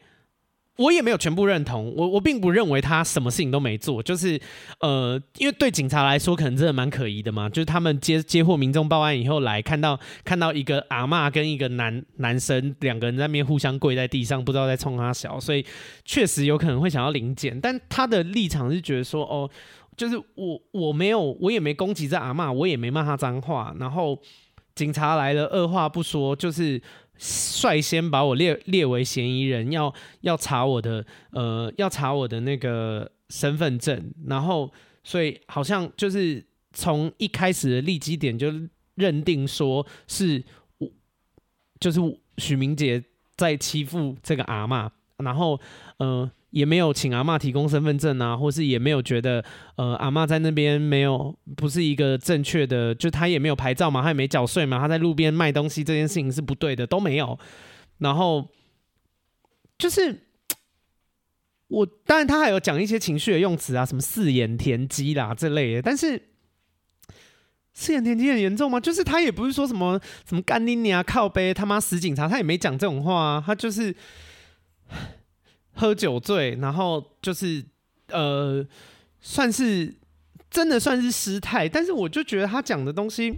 [0.78, 4.40] 我也没有全部认同，我我并不认为他什么事情都没做，就是
[4.78, 15.66] 呃，因为对警察来说可能真的蛮可疑的嘛，就是他们接接获民众报案以后来看到看到一个阿嬷跟一个男男生两个人在那边互相跪在地上，不知道在冲他笑，所以
[16.04, 19.50] 确实有可能会想要临检，但他的立场是觉得说哦，
[19.96, 24.16] 就是我我没有我也没攻击这阿嬷，我也没骂他脏话，然后
[24.76, 26.80] 警察来了二话不说就是。
[27.18, 38.52] 率先把我列列为嫌疑人，要要查我的呃，要查我的那个身份证，然后所以好像就是从一开始的立基点就
[38.94, 40.42] 认定说是
[40.78, 40.88] 我
[41.80, 42.00] 就是
[42.38, 43.02] 许明杰
[43.36, 45.60] 在欺负这个阿嬷，然后
[45.98, 49.44] 呃也没有请阿嬷提供身份证啊，或是也没有觉得
[49.76, 57.38] 呃阿嬷在那边没有不是一个正确的，就他也没有牌照嘛，他也没缴税嘛，他在路边卖东西这件事情是不对的，都没有。
[57.98, 58.48] 然后
[59.78, 60.26] 就是
[61.68, 66.22] 我当然他还有讲一些情绪的用词啊，什么四眼田鸡啦这类的，但是。
[67.74, 68.80] 四眼田鸡很严重吗？
[68.80, 73.44] 就是他也不是说什么什么干你啊靠杯他妈死警察，他也没讲这种话啊。
[73.46, 73.94] 他就是
[75.78, 77.64] 喝酒醉，然后就是
[78.08, 78.66] 呃，
[79.20, 79.94] 算是
[80.50, 81.68] 真的算是失态。
[81.68, 83.34] 但是我就觉得他讲的东西。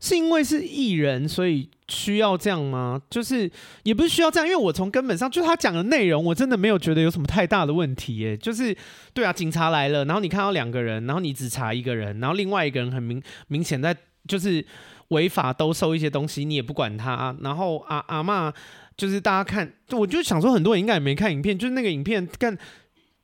[0.00, 3.00] 是因为是艺人，所以需要这样吗？
[3.08, 3.50] 就是
[3.84, 8.36] 也不是需要这样，因为我从根本上，就他讲的内容，我真的没有觉得有什么太大的问题耶。
[8.36, 8.76] 就是
[9.14, 13.96] 对啊，警察来了，然后你看到两个人，然后你只查一个人，然后另外一个人很明 明显在
[14.28, 14.62] 就是
[15.08, 17.34] 违法兜售一些东西，你也不管他。
[17.40, 18.52] 然后阿阿嬷
[18.96, 22.56] 就是大家看，我就想说很多人应该也没看影片，就是那个影片看，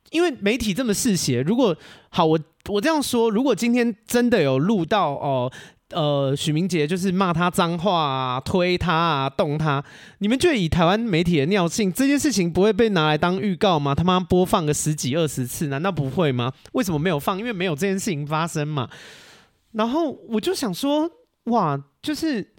[0.09, 1.41] 因为媒体这么嗜血。
[1.41, 1.75] 如果
[2.09, 5.51] 好，我我这样说，如果今天真的有录到哦。
[5.93, 9.83] 呃，许明杰就是骂他脏话啊，推他啊，动他。
[10.19, 13.93] 你们觉得以台湾媒体的尿性，这件事情不会被拿来当预告吗？
[13.93, 16.53] 他妈播放个十几二十次，难道不会吗？
[16.71, 17.37] 为什么没有放？
[17.37, 18.89] 因为没有这件事情发生嘛。
[19.73, 21.11] 然后我就想说，
[21.47, 22.53] 哇，就是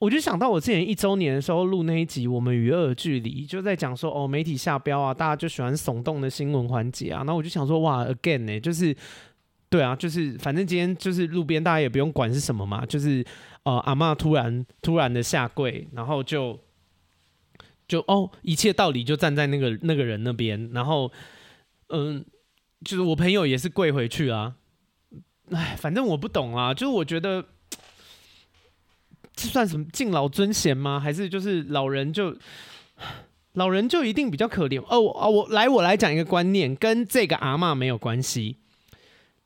[0.00, 7.22] 我就想到我之前一周年的时候录那一集《我们与恶距离》，就在讲说哦，媒体下标啊，大家就喜欢耸动的新闻环节啊。
[7.24, 8.96] 那我就想说，哇，again 呢、就是。
[9.72, 13.24] 对啊，就是反正今天就是路边，大家也不用管是什么嘛，就是
[13.62, 16.58] 呃阿嬷突然突然的下跪，然后就
[17.86, 21.12] 就哦一切道理就站在那个那个人那边，然后
[21.90, 22.24] 嗯，
[22.84, 24.56] 就是我朋友也是跪回去啊，
[25.52, 27.44] 哎，反正我不懂啊，就是我觉得
[29.40, 31.00] 这算什么敬老尊贤吗？
[31.00, 32.36] 还是就是老人就
[33.54, 34.78] 老人就一定比较可怜？
[34.82, 38.56] 哦哦，我来我来讲一个观念，跟这个阿嬷没有关系。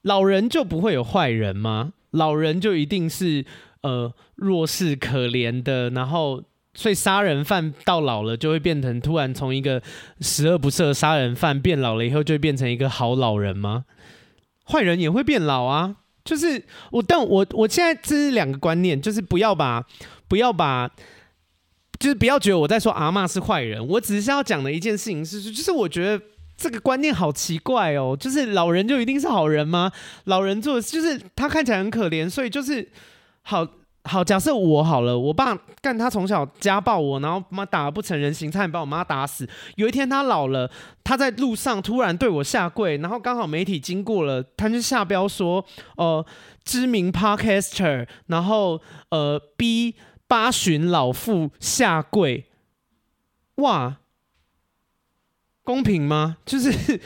[0.02, 1.92] 老人就不会有坏人吗？
[2.10, 3.44] 老人就一定是
[3.82, 6.42] 呃弱势可怜的，然后
[6.74, 9.80] 所以杀人犯到老了就会变成突然从一个
[10.20, 13.84] 十恶不赦杀人犯变老了以后就会变成一个好老人吗？
[14.66, 15.96] 坏人也会变老啊！
[16.24, 19.84] 就是我，但我我现在这是两个观念，就是不要把
[20.26, 20.90] 不要把，
[21.98, 26.24] 就是不要觉得我在说阿嬷是坏人，我只是要讲的一件事情是，就是我觉得。
[26.56, 29.90] 这个观念好奇怪哦，就是老人就一定是好人吗？
[30.26, 32.88] 老人做就是他看起来很可怜，所以就是
[33.42, 33.66] 好
[34.04, 39.48] 好假设我好了，我爸干他从小家暴我，然后妈打得不成人形，差点把我妈打死。
[39.76, 40.70] 有一天他老了，
[41.02, 45.64] 他在路上突然对我下跪，然后刚好媒体经过了，他就下标说，
[45.96, 46.24] 呃，
[46.64, 49.94] 知名 podcaster，然后呃逼
[50.26, 52.44] 八旬老妇下跪，
[53.56, 53.96] 哇！
[55.62, 56.36] 公平吗？
[56.44, 57.00] 就是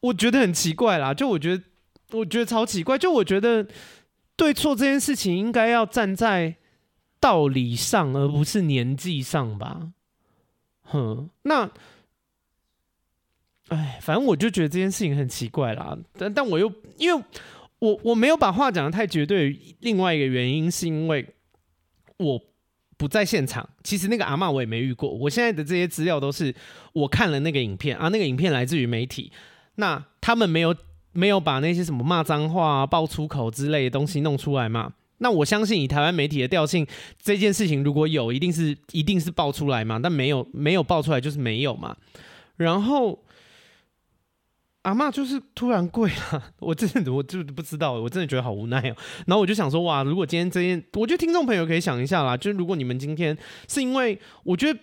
[0.00, 1.62] 我觉得很奇怪啦，就我觉得
[2.12, 3.66] 我觉得超奇怪，就我觉得
[4.40, 6.56] 对错这件事情应该要站在
[7.20, 9.92] 道理上，而不是年纪上吧。
[10.84, 11.70] 哼，那
[13.68, 15.98] 哎，反正我就觉得这件事情很奇怪啦。
[16.16, 17.22] 但但我又因为
[17.80, 21.34] 我我没有把话讲得太绝对，另外一个原因是因为
[22.16, 22.40] 我。
[22.96, 25.08] 不在现场，其实那个阿嬷我也没遇过。
[25.08, 26.54] 我现在的这些资料都是
[26.92, 29.32] 我看了那个影片啊，那个影片来自于媒体，
[29.76, 30.76] 那他们没有
[31.12, 34.92] 没有把那些什么骂脏话、爆粗口之类的东西弄出来嘛？
[35.18, 36.86] 那我相信以台湾媒体的调性，
[37.20, 39.98] 这件事情如果有，一定是一定是爆出来嘛？
[40.02, 41.96] 但没有没有爆出来就是没有嘛？
[42.56, 43.18] 然后。
[44.82, 48.96] 阿嬷就是突然跪了， 我真的我就不知道，我真的觉得好无奈哦。
[49.26, 53.36] 然后我就想说，哇，如果今天这件，我觉得听众朋友可以想一下啦，就是如果你们今天
[53.68, 54.80] 是因为，我觉得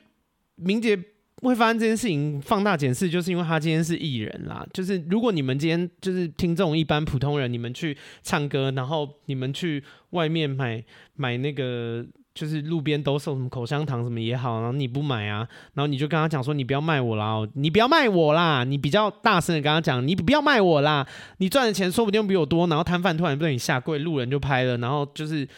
[0.53, 0.95] 明杰
[1.41, 4.65] 会发生这件事情，放大检视，就是因为他今天是艺人啦。
[4.73, 10.83] 就是如果你们今天就是听众一般普通人，你们去唱歌，然后你们去外面买
[11.15, 12.05] 买那个。
[12.37, 15.37] 就是路边都售什么口香糖什么也好，然后你不买啊，
[15.73, 21.03] 然后你就跟他讲说，你不要卖我啦，你不要卖我啦，你比较大声的跟他讲，你不要卖我啦，
[21.39, 25.49] 你赚的钱说不定比我多，然后摊贩突然对你下跪，路人就拍了，然后就是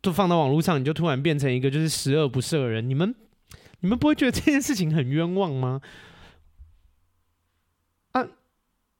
[0.00, 3.12] 就放到网络上，你就突然变成一个就是十恶不赦的人，你们
[3.80, 5.80] 你们不会觉得这件事情很冤枉吗？
[8.12, 8.26] 啊，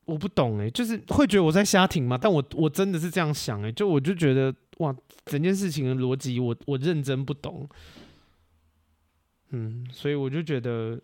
[0.04, 2.18] 我不懂哎、就是会觉得我在瞎听吗？
[2.20, 4.54] 但我我真的是这样想哎、就我就觉得。
[4.80, 7.68] 哇，整件事情的逻辑我我认真不懂，
[9.50, 10.98] 嗯，所以我就觉得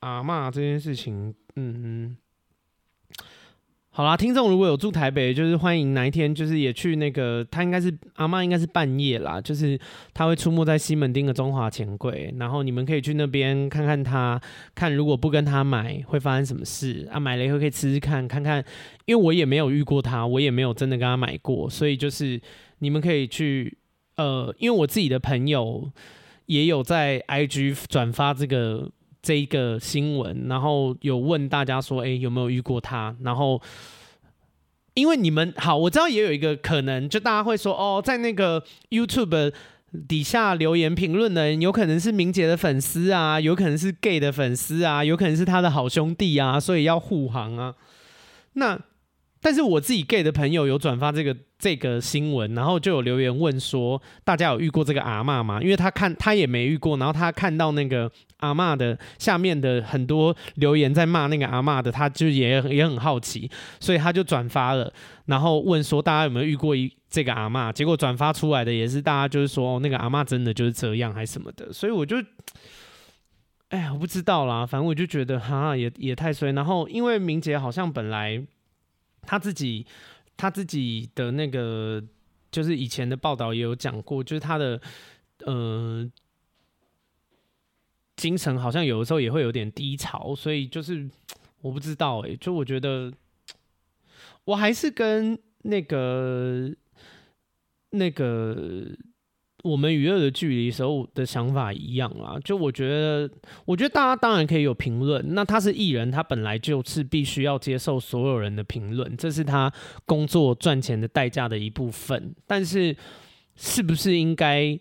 [0.00, 2.16] 阿骂这件事情，嗯嗯，
[3.98, 9.76] 好啦，听众如果有住台北，就是欢迎哪一天就是也去那个，他应该是阿嬷应该是半夜啦，就是
[10.14, 14.40] 他会出没在西门町的中华钱柜，然后你们可以去那边看看他，
[14.72, 18.64] 看如果不跟他买会发生什么事啊，买了以后可以吃吃看看看，
[19.06, 22.40] 因为我也没有遇过他，我也没有真的跟他买过，所以就是
[22.78, 23.78] 你们可以去，
[24.14, 25.90] 呃，因为我自己的朋友
[26.46, 28.92] 也有在 IG 转发这个。
[29.20, 33.14] 这一个新闻，然后有问大家说，哎，有没有遇过他？
[33.22, 33.60] 然后，
[34.94, 39.52] 因为你们好，我知道也有一个可能，就大家会说，哦，在那个 YouTube
[40.06, 47.74] 底下留言评论的人，有可能是明杰的粉丝啊，有可能是 Gay 的粉丝啊，有可能是他的好兄弟啊，所以要护航啊。
[48.54, 48.78] 那，
[49.40, 51.36] 但是我自己 Gay 的朋友有转发这个。
[51.58, 55.60] 这个新闻，然后就有留言问说，大家有遇过这个阿嬷吗？
[55.60, 64.92] 因为他看他也没遇过，然后他看到那个阿嬷的下面的很多留言在骂那个阿嬷的，他就也也很好奇，所以他就转发了，
[65.26, 67.72] 然后问说大家有没有遇过一这个阿嬷？
[67.72, 72.18] 结果转发出来的也是大家就是说，哦，那个阿嬷真的就是这样还是什么的，所以我就，
[73.70, 76.52] 哎呀，我不知道啦，反正我就觉得哈也也太衰。
[76.52, 78.40] 然后因为明杰好像本来
[79.28, 79.86] 他自己。
[80.40, 82.00] 他自己的那个，
[82.48, 84.80] 就是以前的报道也有讲过，就是他的
[85.44, 86.08] 呃
[88.14, 91.10] 精神好像有的时候也会有点低潮，所以就是
[91.60, 93.12] 我不知道哎、就我觉得
[94.44, 96.72] 我还是跟那个
[97.90, 98.86] 那个。
[99.64, 103.28] 我们与恶的距离时候的想法一样啦，就我觉得，
[103.64, 105.34] 我觉得大家当然可以有评论。
[105.34, 109.72] 那他是艺人，他本来就是必须要接受所有人的评论，这是他
[110.06, 112.32] 工作赚钱的代价的一部分。
[112.46, 112.96] 但是，
[113.56, 114.78] 是不是应该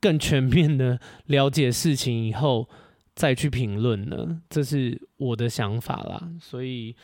[0.00, 2.66] 更全面的了解事情以后
[3.14, 4.40] 再去评论呢？
[4.48, 6.30] 这是我的想法啦。
[6.40, 6.96] 所以，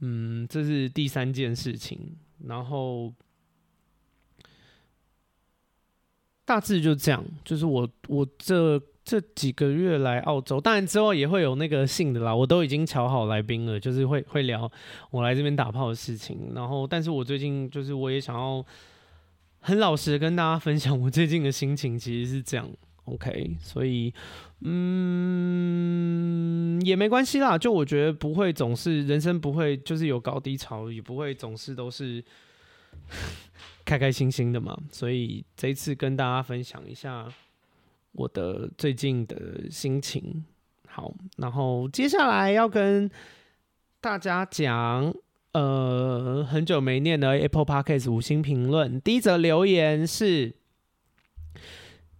[0.00, 2.14] 嗯，这是第三件事情。
[2.46, 3.10] 然后。
[6.48, 14.72] 大致就这样，就是我我这这几个月来澳洲，当然之后也会有那个信的啦，我都已经瞧好来宾了，就是会会聊
[15.10, 16.52] 我来这边打炮的事情。
[16.54, 18.64] 然后，但是我最近就是我也想要
[19.60, 22.66] 很老实的跟大家分享我最近的心情，其实是这样
[23.04, 24.14] ，OK，所以
[24.62, 25.70] 嗯
[26.80, 32.24] 也没关系啦，就我觉得不会总是人生不会就是有高低潮，也不会总是都是。
[33.84, 37.26] 开开心心的嘛，所以这一次跟大家分享一下
[38.12, 40.44] 我的最近的心情。
[40.86, 43.10] 好，然后接下来要跟
[44.00, 45.14] 大家讲，
[45.52, 49.00] 呃，很久没念的 Apple Podcast 五星评论。
[49.00, 50.54] 第一则留言是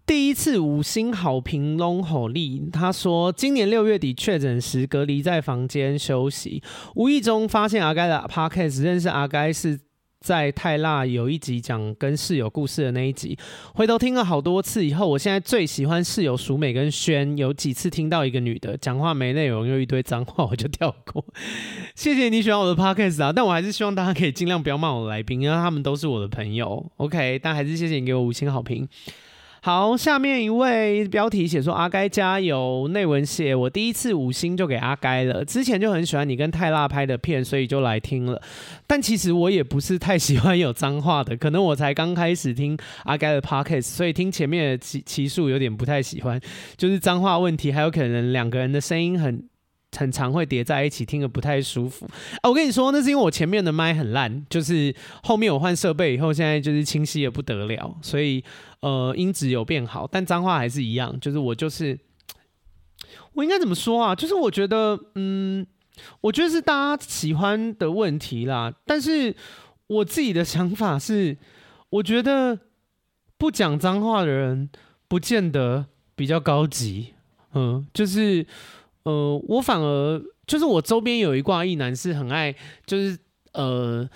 [0.06, 6.62] 第一次五星好评龙吼力，他说今年六月底确诊时隔离在房间休息，
[6.94, 9.78] 无意中发现阿该的 Podcast，认识阿该是。
[10.20, 13.38] 在泰辣有一集讲跟室友故事的那一集，
[13.74, 17.36] 回头听了好多次以后，我现在最喜欢室友淑美跟轩。
[17.38, 21.24] 有几次听到一个女的讲话没内容又一堆脏话，我就跳过。
[21.94, 26.90] 谢谢你喜欢我的 podcast 啊，但我还是希望大家可以尽量不要骂我的来宾，因为他们都是我的朋友。
[26.96, 28.88] OK，但还是谢谢你给我五星好评。
[29.68, 38.40] 好，下面一位标题写说阿该加油，内文写我第一次五星就给阿该了，之前就很喜欢你跟泰辣拍的片，所以就来听了。
[38.86, 46.40] 但其实我也不是太喜欢有脏话的，可能我才刚开始听阿该的 podcast，所以听前面的期期数有点不太喜欢，
[46.78, 49.44] 就是脏话问题，还有可能两个人的声音很。
[49.96, 52.06] 很常会叠在一起，听得不太舒服
[52.42, 52.48] 啊！
[52.48, 58.44] 我跟你说，那是因为我前面的麦很烂，就是后面我换设备以后，现在就是清晰的不得了，所以
[58.80, 61.18] 呃音质有变好，但脏话还是一样。
[61.18, 61.98] 就是我就是
[63.32, 64.14] 我应该怎么说啊？
[64.14, 65.66] 就是我觉得嗯，
[66.20, 68.72] 我觉得是大家喜欢的问题啦。
[68.84, 69.34] 但是
[69.86, 71.38] 我自己的想法是，
[71.88, 72.58] 我觉得
[73.38, 74.68] 不讲脏话的人
[75.08, 77.14] 不见得比较高级，
[77.54, 78.46] 嗯，就是。
[79.08, 82.54] 呃，我反而就是我周边有一挂异男是很爱，
[82.84, 83.18] 就是
[83.54, 84.06] 呃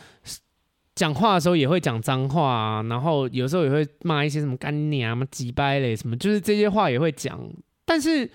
[0.95, 7.41] 讲话的时候也会讲脏话啊，然后有时候也会骂一些什么干娘啊、鸡掰嘞什么，就是这些话也会讲。
[7.87, 8.31] 但是，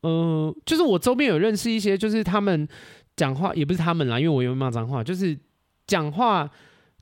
[0.00, 2.66] 呃，就是我周边有认识一些，就是他们
[3.14, 5.38] 讲话也不是他们啦，因为我也会骂脏话，就是
[5.86, 6.50] 讲话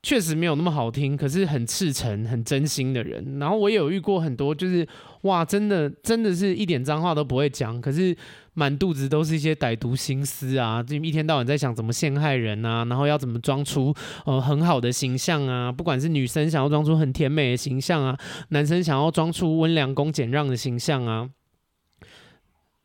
[0.03, 3.39] 确实没有那么好听，可是很赤诚、很真心的人。
[3.39, 4.87] 然后我也有遇过很多，就是
[5.23, 8.15] 哇，真的真的是一点脏话都不会讲，可是。
[8.59, 10.83] 满肚子都是一些歹毒心思啊！
[10.83, 13.95] 就一天到晚在想怎么陷害人啊，然后要怎么装出
[14.25, 15.71] 呃很好的形象啊？
[15.71, 21.29] 不管是女生想要装出很甜美的形象啊，男生想要装出温良恭俭让的形象啊，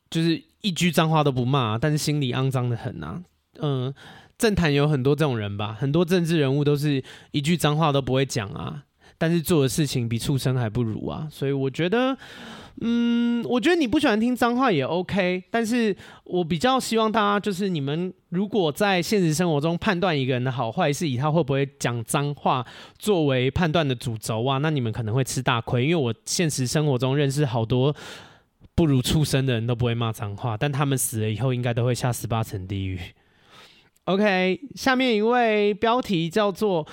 [0.09, 3.21] 就是一句脏话都不骂，但是心里肮脏的很啊。
[3.59, 3.93] 嗯、
[4.37, 7.01] 政坛有很多这种人吧，很多政治人物都是
[7.31, 8.83] 一句脏话都不会讲啊，
[9.17, 12.17] 但是做的事情比畜生还不如啊，所以我觉得。
[12.79, 22.65] 嗯，我觉得你不喜欢听脏话也 OK，但是我比较希望大家就是你们如果在现实生活中判断一个人的好坏，是以他会不会讲脏话
[22.97, 27.93] 作为判断的主轴啊，那你们可能会吃大亏，因为我现实生活中认识好多
[28.73, 32.97] 不如畜生的人都不会骂脏话，但他们死了以后应该都会下十八层地狱。
[34.05, 36.87] OK，下面一位标题叫做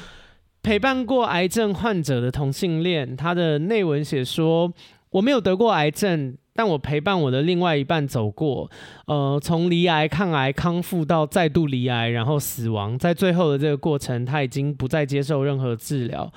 [0.63, 4.71] 陪伴过癌症患者的同性恋，他的内文写说。
[5.11, 8.71] 我没有得过癌症，但我陪伴我的另外一半走过，
[9.07, 16.31] 呃，从离癌、抗癌、康复到再度离癌，然后死亡，在最后的这个过程，他已经不再接受任何治疗，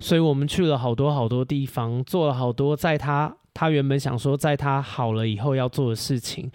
[0.00, 6.50] 所以我们去了好多好多地方，做了好多在他他原本想说在他好了以后要做的事情，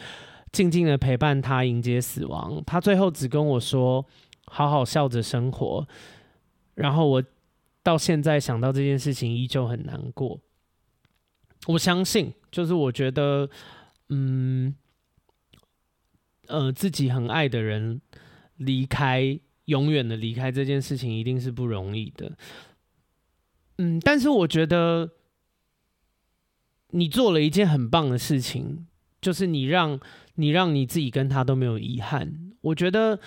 [0.52, 2.62] 静静的陪伴他迎接死亡。
[2.66, 4.06] 他最后只跟我说
[4.48, 5.88] ：“好好笑着生活。”
[6.76, 7.24] 然后我
[7.84, 10.40] 到现在想到这件事情，依旧很难过。
[11.68, 13.50] 我相信，就是我觉得，
[14.10, 14.76] 嗯，
[16.48, 18.02] 呃，自己很爱的人
[18.58, 22.38] 离开，永远的离开这件事情，一定是不容易的。
[23.78, 25.12] 嗯，但是我觉得
[26.90, 28.86] 你做了一件很棒的事情，
[29.22, 29.98] 就是你让
[30.36, 32.54] 你让你自己跟他都没有遗憾。
[32.60, 33.18] 我觉得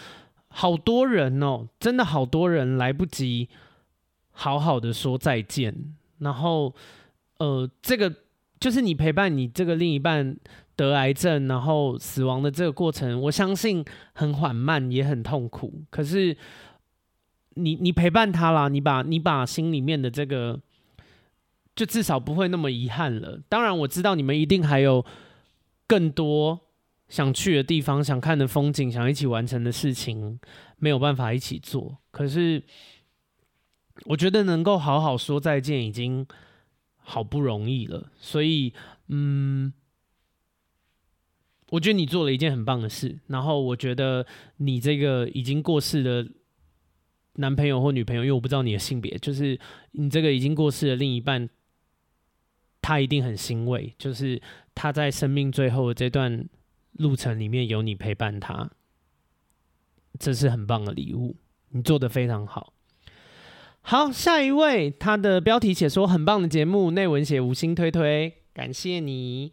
[0.49, 3.49] 好多人哦，真的好多人来不及
[4.31, 6.75] 好好的说再见，然后，
[7.39, 8.15] 呃，这个。
[8.59, 10.35] 就是你陪伴你这个另一半
[10.77, 13.85] 得癌症，然后死亡的这个过程，我相信
[14.15, 15.83] 很缓慢，也很痛苦。
[15.91, 16.35] 可是
[17.55, 20.59] 你你陪伴他啦，你把你把心里面的这个，
[21.75, 23.41] 就至少不会那么遗憾了。
[23.49, 25.05] 当然我知道你们一定还有
[25.87, 26.61] 更多
[27.09, 30.41] 想去的地方、想看的风景、想一起完成的事情，
[30.79, 31.99] 没有办法一起做。
[32.11, 32.63] 可是
[34.07, 36.27] 我觉得能够好好说再见，已经。
[37.09, 38.75] 好不容易了，所以，
[39.07, 39.73] 嗯，
[41.71, 43.21] 我觉得你做了一件很棒的事。
[43.29, 44.27] 然后，我觉得
[44.57, 46.29] 你这个已经过世的
[47.35, 49.57] 男朋友或女朋友，因为我不知道你的性别，就是
[49.93, 51.49] 你这个已经过世的另一半，
[52.83, 54.43] 他一定很欣慰，就是
[54.75, 56.49] 他在生命最后的这段
[56.95, 58.69] 路程里面有你陪伴他，
[60.19, 61.37] 这是很棒的礼物，
[61.69, 62.73] 你做的非常好。
[63.89, 69.53] 好，下一位，他的标题写说很棒的节目，内文写五星推推，感谢你。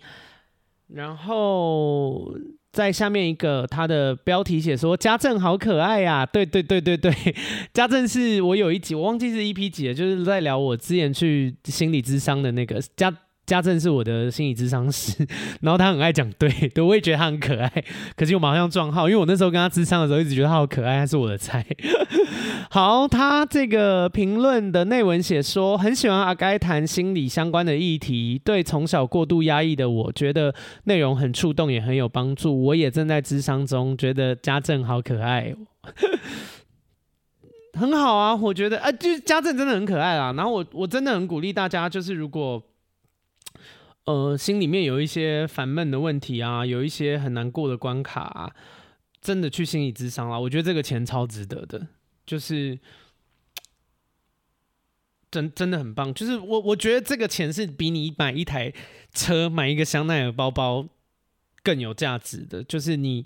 [0.88, 2.34] 然后
[2.72, 7.14] 在下面一个，他的标题写说家政好可爱呀，对对对对对，
[7.74, 13.16] 家政是我有一集我忘记是 EP 几了，就是在聊我之前去心理咨商的那个家。
[13.46, 15.28] 家政是我的心理咨商师，
[15.62, 17.70] 然后他很爱讲对，对，我也觉得他很可爱。
[18.16, 21.66] 可是我马上撞号，因为我那时候跟他智商的时候，一直觉得他好可爱，他是我的菜。
[22.72, 32.64] 好，他这个评论的内文写说，很喜欢阿该谈心理相关的议题，对从小过度压抑的我觉得内容很触动，也很有帮助。
[32.64, 35.54] 我也正在智商中，觉得家政好可爱，
[37.78, 38.34] 很好啊。
[38.34, 40.32] 我觉得啊，就是家政真的很可爱啊。
[40.32, 42.64] 然后我我真的很鼓励大家，就是如果。
[44.06, 48.54] 呃，心里面有一些烦闷的问题啊，有一些很难过的关卡啊，
[49.22, 50.38] 真的去心理咨商啦。
[50.38, 51.88] 我觉得这个钱超值得的，
[52.26, 52.78] 就是
[55.32, 56.14] 真真的很棒。
[56.14, 58.74] 就是我我觉得这个钱是比你买一台
[59.14, 60.86] 车、买一个香奈儿包包
[61.64, 62.62] 更有价值的。
[62.62, 63.26] 就是你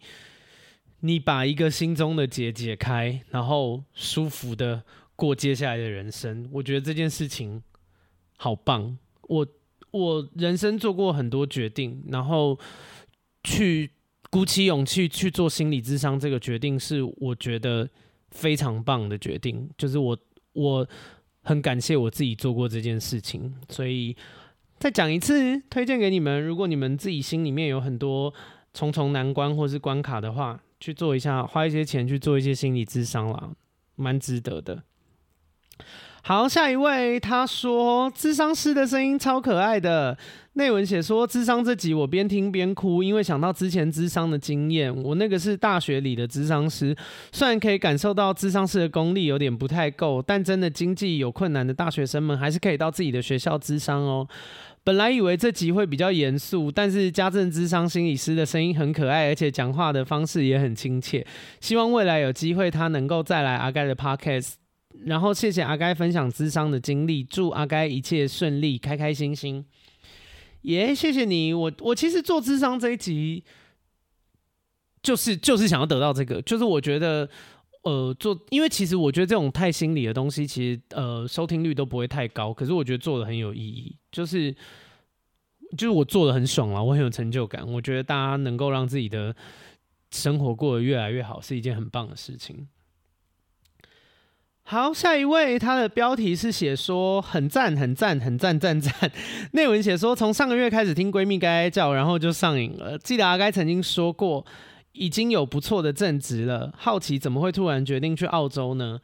[0.99, 4.84] 你把一个心中的结解开，然后舒服的
[5.15, 7.63] 过接下来的人生，我觉得这件事情
[8.38, 8.95] 好棒。
[9.23, 9.47] 我。
[9.97, 12.57] 我人生做过很多决定，然后
[13.43, 13.89] 去
[14.29, 17.89] 鼓起勇气去做心理智商，这个决定是我觉得
[18.31, 19.69] 非常棒的决定。
[19.77, 20.17] 就是我
[20.53, 20.87] 我
[21.43, 24.15] 很感谢我自己做过这件事情，所以
[24.77, 26.43] 再讲一次，推荐给你们。
[26.43, 28.33] 如果你们自己心里面有很多
[28.73, 33.51] 重重难关或是关卡的话，去做一下，花一些钱去做一些心理智商啦，
[33.95, 34.83] 蛮值得的。
[36.28, 40.17] 好，下一位，他说智商师的声音超可爱的。
[40.55, 44.93] 内文写说，智商这集我边听边哭，因为想到之前智商的经验。
[45.03, 46.93] 我那个是大学里的智商师，
[47.32, 54.28] 虽然可以感受到智商师的功力有点不太够，但真的经济有困难的大学生们还是可以到自己的学校智商哦。
[54.84, 61.25] 本来以为这集会比较严肃，但是家政智商心理师的声音很可爱，而且讲话的方式也很亲切。
[61.61, 64.55] 希望未来有机会他能够再来阿盖的 Podcast。
[65.05, 69.65] 然后谢谢阿该分享咨商的经历，祝阿该一切顺利，开开心心。
[70.63, 71.53] 耶、谢谢你。
[71.53, 73.43] 我我其实做咨商这一集，
[75.01, 77.29] 就是就是想要得到这个，就是我觉得，
[77.83, 84.51] 呃做，因为其实我觉得这种太心理的东西，其实呃收听率都不会太高，可是我觉得做的很有意义，就是
[85.77, 89.33] 就是我做的很爽啊，我很有成就感，我觉得大家能够让自己的
[90.11, 92.67] 生活过得越来越好，是一件很棒的事情。
[94.70, 98.93] 好，下一位，他的标题是写说很赞，很赞，很赞，赞赞。
[99.53, 102.97] 内文写说从上个月开始听闺蜜该叫，然后就上瘾了。
[102.97, 104.45] 记得阿该曾经说过，
[104.91, 108.99] 已经有不错的正职了，好奇怎么会突然决定去澳洲呢？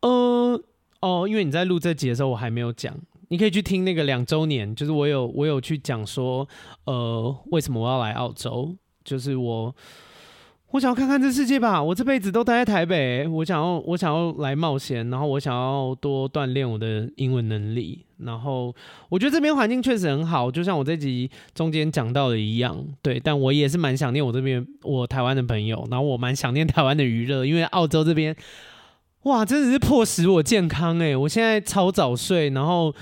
[0.00, 0.60] 呃，
[1.00, 2.92] 哦，因为你在录这集的时候我还没有讲，
[3.28, 6.48] 你可以去听那个两周年，就是我有我有去讲说，
[6.86, 8.74] 呃，为什么我要来澳洲，
[9.04, 9.72] 就是我。
[10.72, 13.28] 我想要看看这世界吧，我这辈子都待在台北。
[13.28, 18.06] 我想要，我想要来冒险，然后我想要多锻炼我的英文能力。
[18.16, 18.74] 然后
[19.10, 23.20] 我觉得这边环境确实很好，就像我这集中间讲到的一样，对。
[23.20, 28.34] 但我也是蛮想念我这边我台湾的朋友，然后我蛮想念台湾的娱乐，因为澳洲这边，
[29.24, 32.94] 哇，真的是迫使我健康诶，我现在超早睡，然后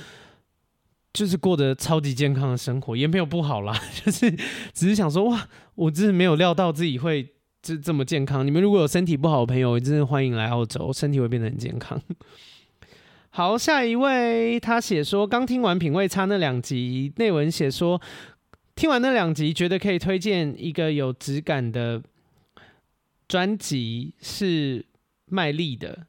[1.13, 4.29] 就是过得超级健康的生活，也没有不好啦， 就是
[4.73, 5.47] 只是想说，哇，
[5.77, 7.29] 我真是没有料到自己会。
[7.63, 12.01] 这这么健康，你们如果有身体不好的朋友，真的欢迎来澳洲，身体会变得很健康。
[13.31, 18.01] 好，下一位，他写说刚听完品味差那两集，内文写说
[18.75, 22.03] 听完那两集，觉得可以推荐一个有质感的
[23.29, 24.87] 专辑，是
[25.27, 26.07] 麦莉的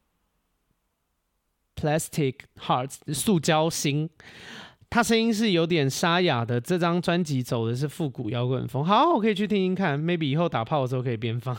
[1.82, 4.10] 《Plastic Hearts》塑胶心。
[4.92, 8.84] 他声音是有点沙哑的，这张专辑走的是复古摇滚风。
[8.84, 11.56] 好，我可以去听听看，maybe 以后打炮的时候可以边放。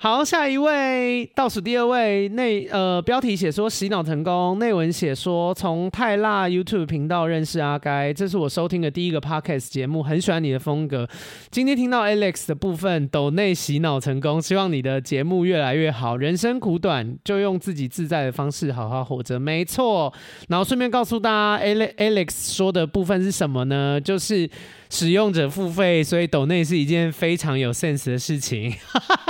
[0.00, 11.08] 好，下一位，倒数第二位，内呃标题写说洗脑成功，内文写说从泰辣 YouTube 频道认识阿该，这是我收听的第一个 Podcast 节目，很喜欢你的风格。
[11.50, 16.16] 今天听到 Alex 的部分，抖内洗脑成功，希望你的节目越来越好。
[16.16, 20.14] 人生苦短，就用自己自在的方式好好活着，没错。
[20.46, 24.00] 然后顺便告诉大家，Alex 说的部分是什么呢？
[24.00, 24.48] 就是。
[24.90, 28.74] 使用者付费，所以抖内是一件非常有 sense 的事情。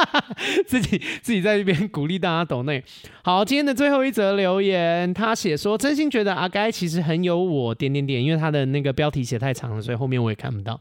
[0.66, 2.82] 自己自己在这边鼓励大家抖内。
[3.22, 10.80] 好，今天的最后一则留言，他写说：“真心觉得阿该其实很有我点点点，因为他的那个标题写太长了，所以后面我也看不到。”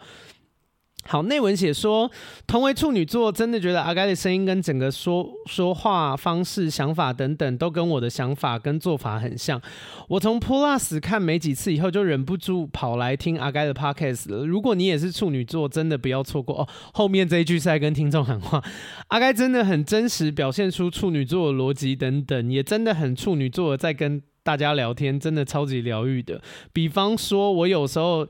[1.08, 2.12] 好，内文写说，
[2.46, 9.62] 同为处女座，真的觉得阿该的声音跟整个说说话方式、想法等等，都跟我的想法跟做法很像。
[10.10, 14.46] 我从 Plus 看没几次以后，就忍不住跑来听阿该的 Podcast 了。
[14.46, 16.68] 如果你也是处女座，真的不要错过哦。
[16.94, 18.62] 后面这一句是在跟听众喊话，
[19.08, 26.42] 阿该真的很真实，表现出处女座的逻辑等等，也真的很处女座在跟大家聊天，真的超级疗愈的。
[26.74, 28.28] 比方说，我有时候。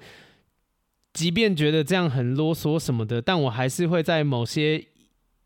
[1.18, 4.86] 即便觉得这样很啰嗦什么的，但我还是会在某些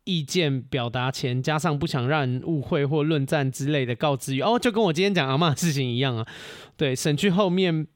[0.04, 6.26] 意见表达前，加上不想让人误会或论战之类的告知语哦，就跟我今天讲阿嬷的事情一样啊，
[6.76, 7.86] 对，省去后面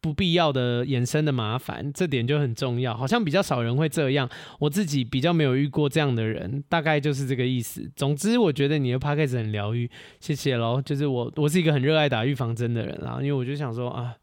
[0.00, 2.96] 不必要的衍生的麻烦，这点就很重要。
[2.96, 7.90] 好像比较少人会这样，我自己比较没有遇过这样的人，大概就是这个意思。
[7.96, 10.80] 总之，我觉得你的 podcast 很疗愈，谢谢喽。
[10.80, 14.14] 就是我，我是一个很热爱打预防针的人啊，因为我就想说啊。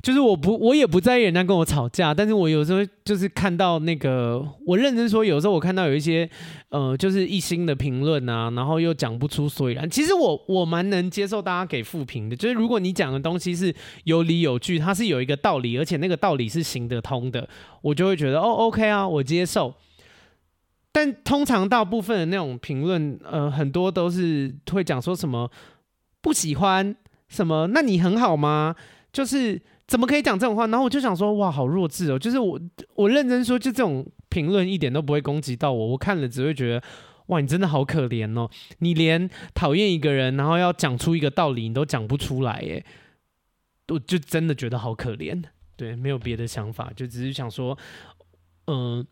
[0.00, 6.28] 就是我不，我也不在意人家跟我吵架，但是我有时候就是看到那个，我认真说，有时候我看到有一些，
[6.68, 9.90] 呃，就是一星的评论啊，然后又讲不出所以然。
[9.90, 13.74] 其实我我蛮能接受大家给负评的，就是如果你讲的东西是
[14.04, 17.48] 有理有据，它是有一个道理，而且那个道理是行得通的，
[17.82, 19.74] 我就会觉得哦，OK 啊，我接受。
[20.92, 25.50] 但通常大部分的那种评论，呃，很多都是会讲说什么
[26.20, 26.94] 不喜欢
[27.28, 28.76] 什么，那你很好吗？
[29.12, 29.60] 就是。
[29.88, 30.66] 怎么可以讲这种话？
[30.66, 32.18] 然后我就想说，哇，好弱智哦！
[32.18, 32.60] 就是我，
[32.94, 35.86] 我认真说，就这种评论一点都不会攻击到我。
[35.88, 36.82] 我看了只会觉得，
[37.28, 38.50] 哇，你真的好可怜哦！
[38.80, 42.84] 你连讨厌一个人，然后要讲出一个道理，你都讲不出来，耶。
[43.88, 45.42] 我就真的觉得好可怜。
[45.74, 47.78] 对，没有别的想法，就只是想说，
[48.66, 49.06] 嗯、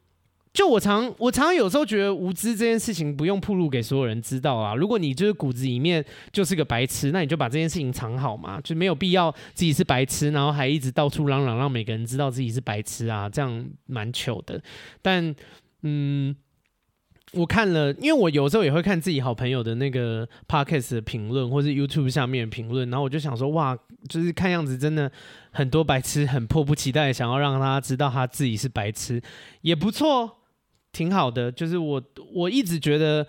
[0.57, 4.75] 就我常我常常有时候觉得无知这件事情不用铺露给所有人知道啊。
[4.75, 6.03] 如果你就是骨子里面
[6.33, 14.59] 就是个白痴，那你就把这件事情藏好嘛，就没有必要自己是白痴，然后还一直到处嚷嚷让每个人知道自己是白痴啊，这样蛮糗的。
[15.03, 15.37] 但
[15.83, 16.35] 嗯，
[17.33, 23.77] 我看了，因为我有时候也会看自己好朋友的那个 podcast 的评论，或是 YouTube 下面的评论，然后我就想说，哇，
[24.09, 25.13] 就是看样子真的
[25.51, 29.21] 很多白痴很迫不及待想要让他知道他自己是白痴，
[29.61, 30.36] 也不错。
[30.97, 33.27] 挺好的，就是我我一直觉得，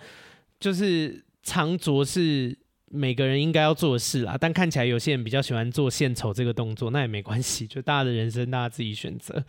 [0.58, 2.56] 就是藏拙是
[2.90, 4.38] 每个人应该要做的事啦。
[4.40, 9.44] 但看起来有些人比较喜欢做献丑这个动作，那也没关系，就大家的人生大家自己选择。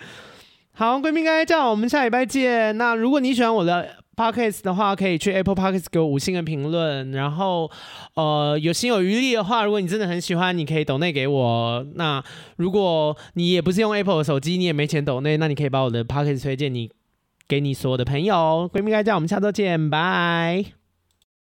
[0.73, 2.77] 好，闺蜜该叫我们下礼拜见。
[2.77, 7.11] 那如果你喜欢我的 Podcast 的话，可以去 Apple Podcast 给我五星的评论。
[7.11, 7.69] 然后，
[8.15, 11.85] 呃，有心有余力的话，如果你真的很喜欢，你可以抖内给我。
[11.95, 12.23] 那
[12.57, 16.89] 如果你也不是用 Apple 的手机，你也没钱抖内，那你可以把我的 Podcast 推荐你
[17.49, 18.69] 给你所有的朋友。
[18.71, 20.78] 闺蜜该叫我们下周见，拜。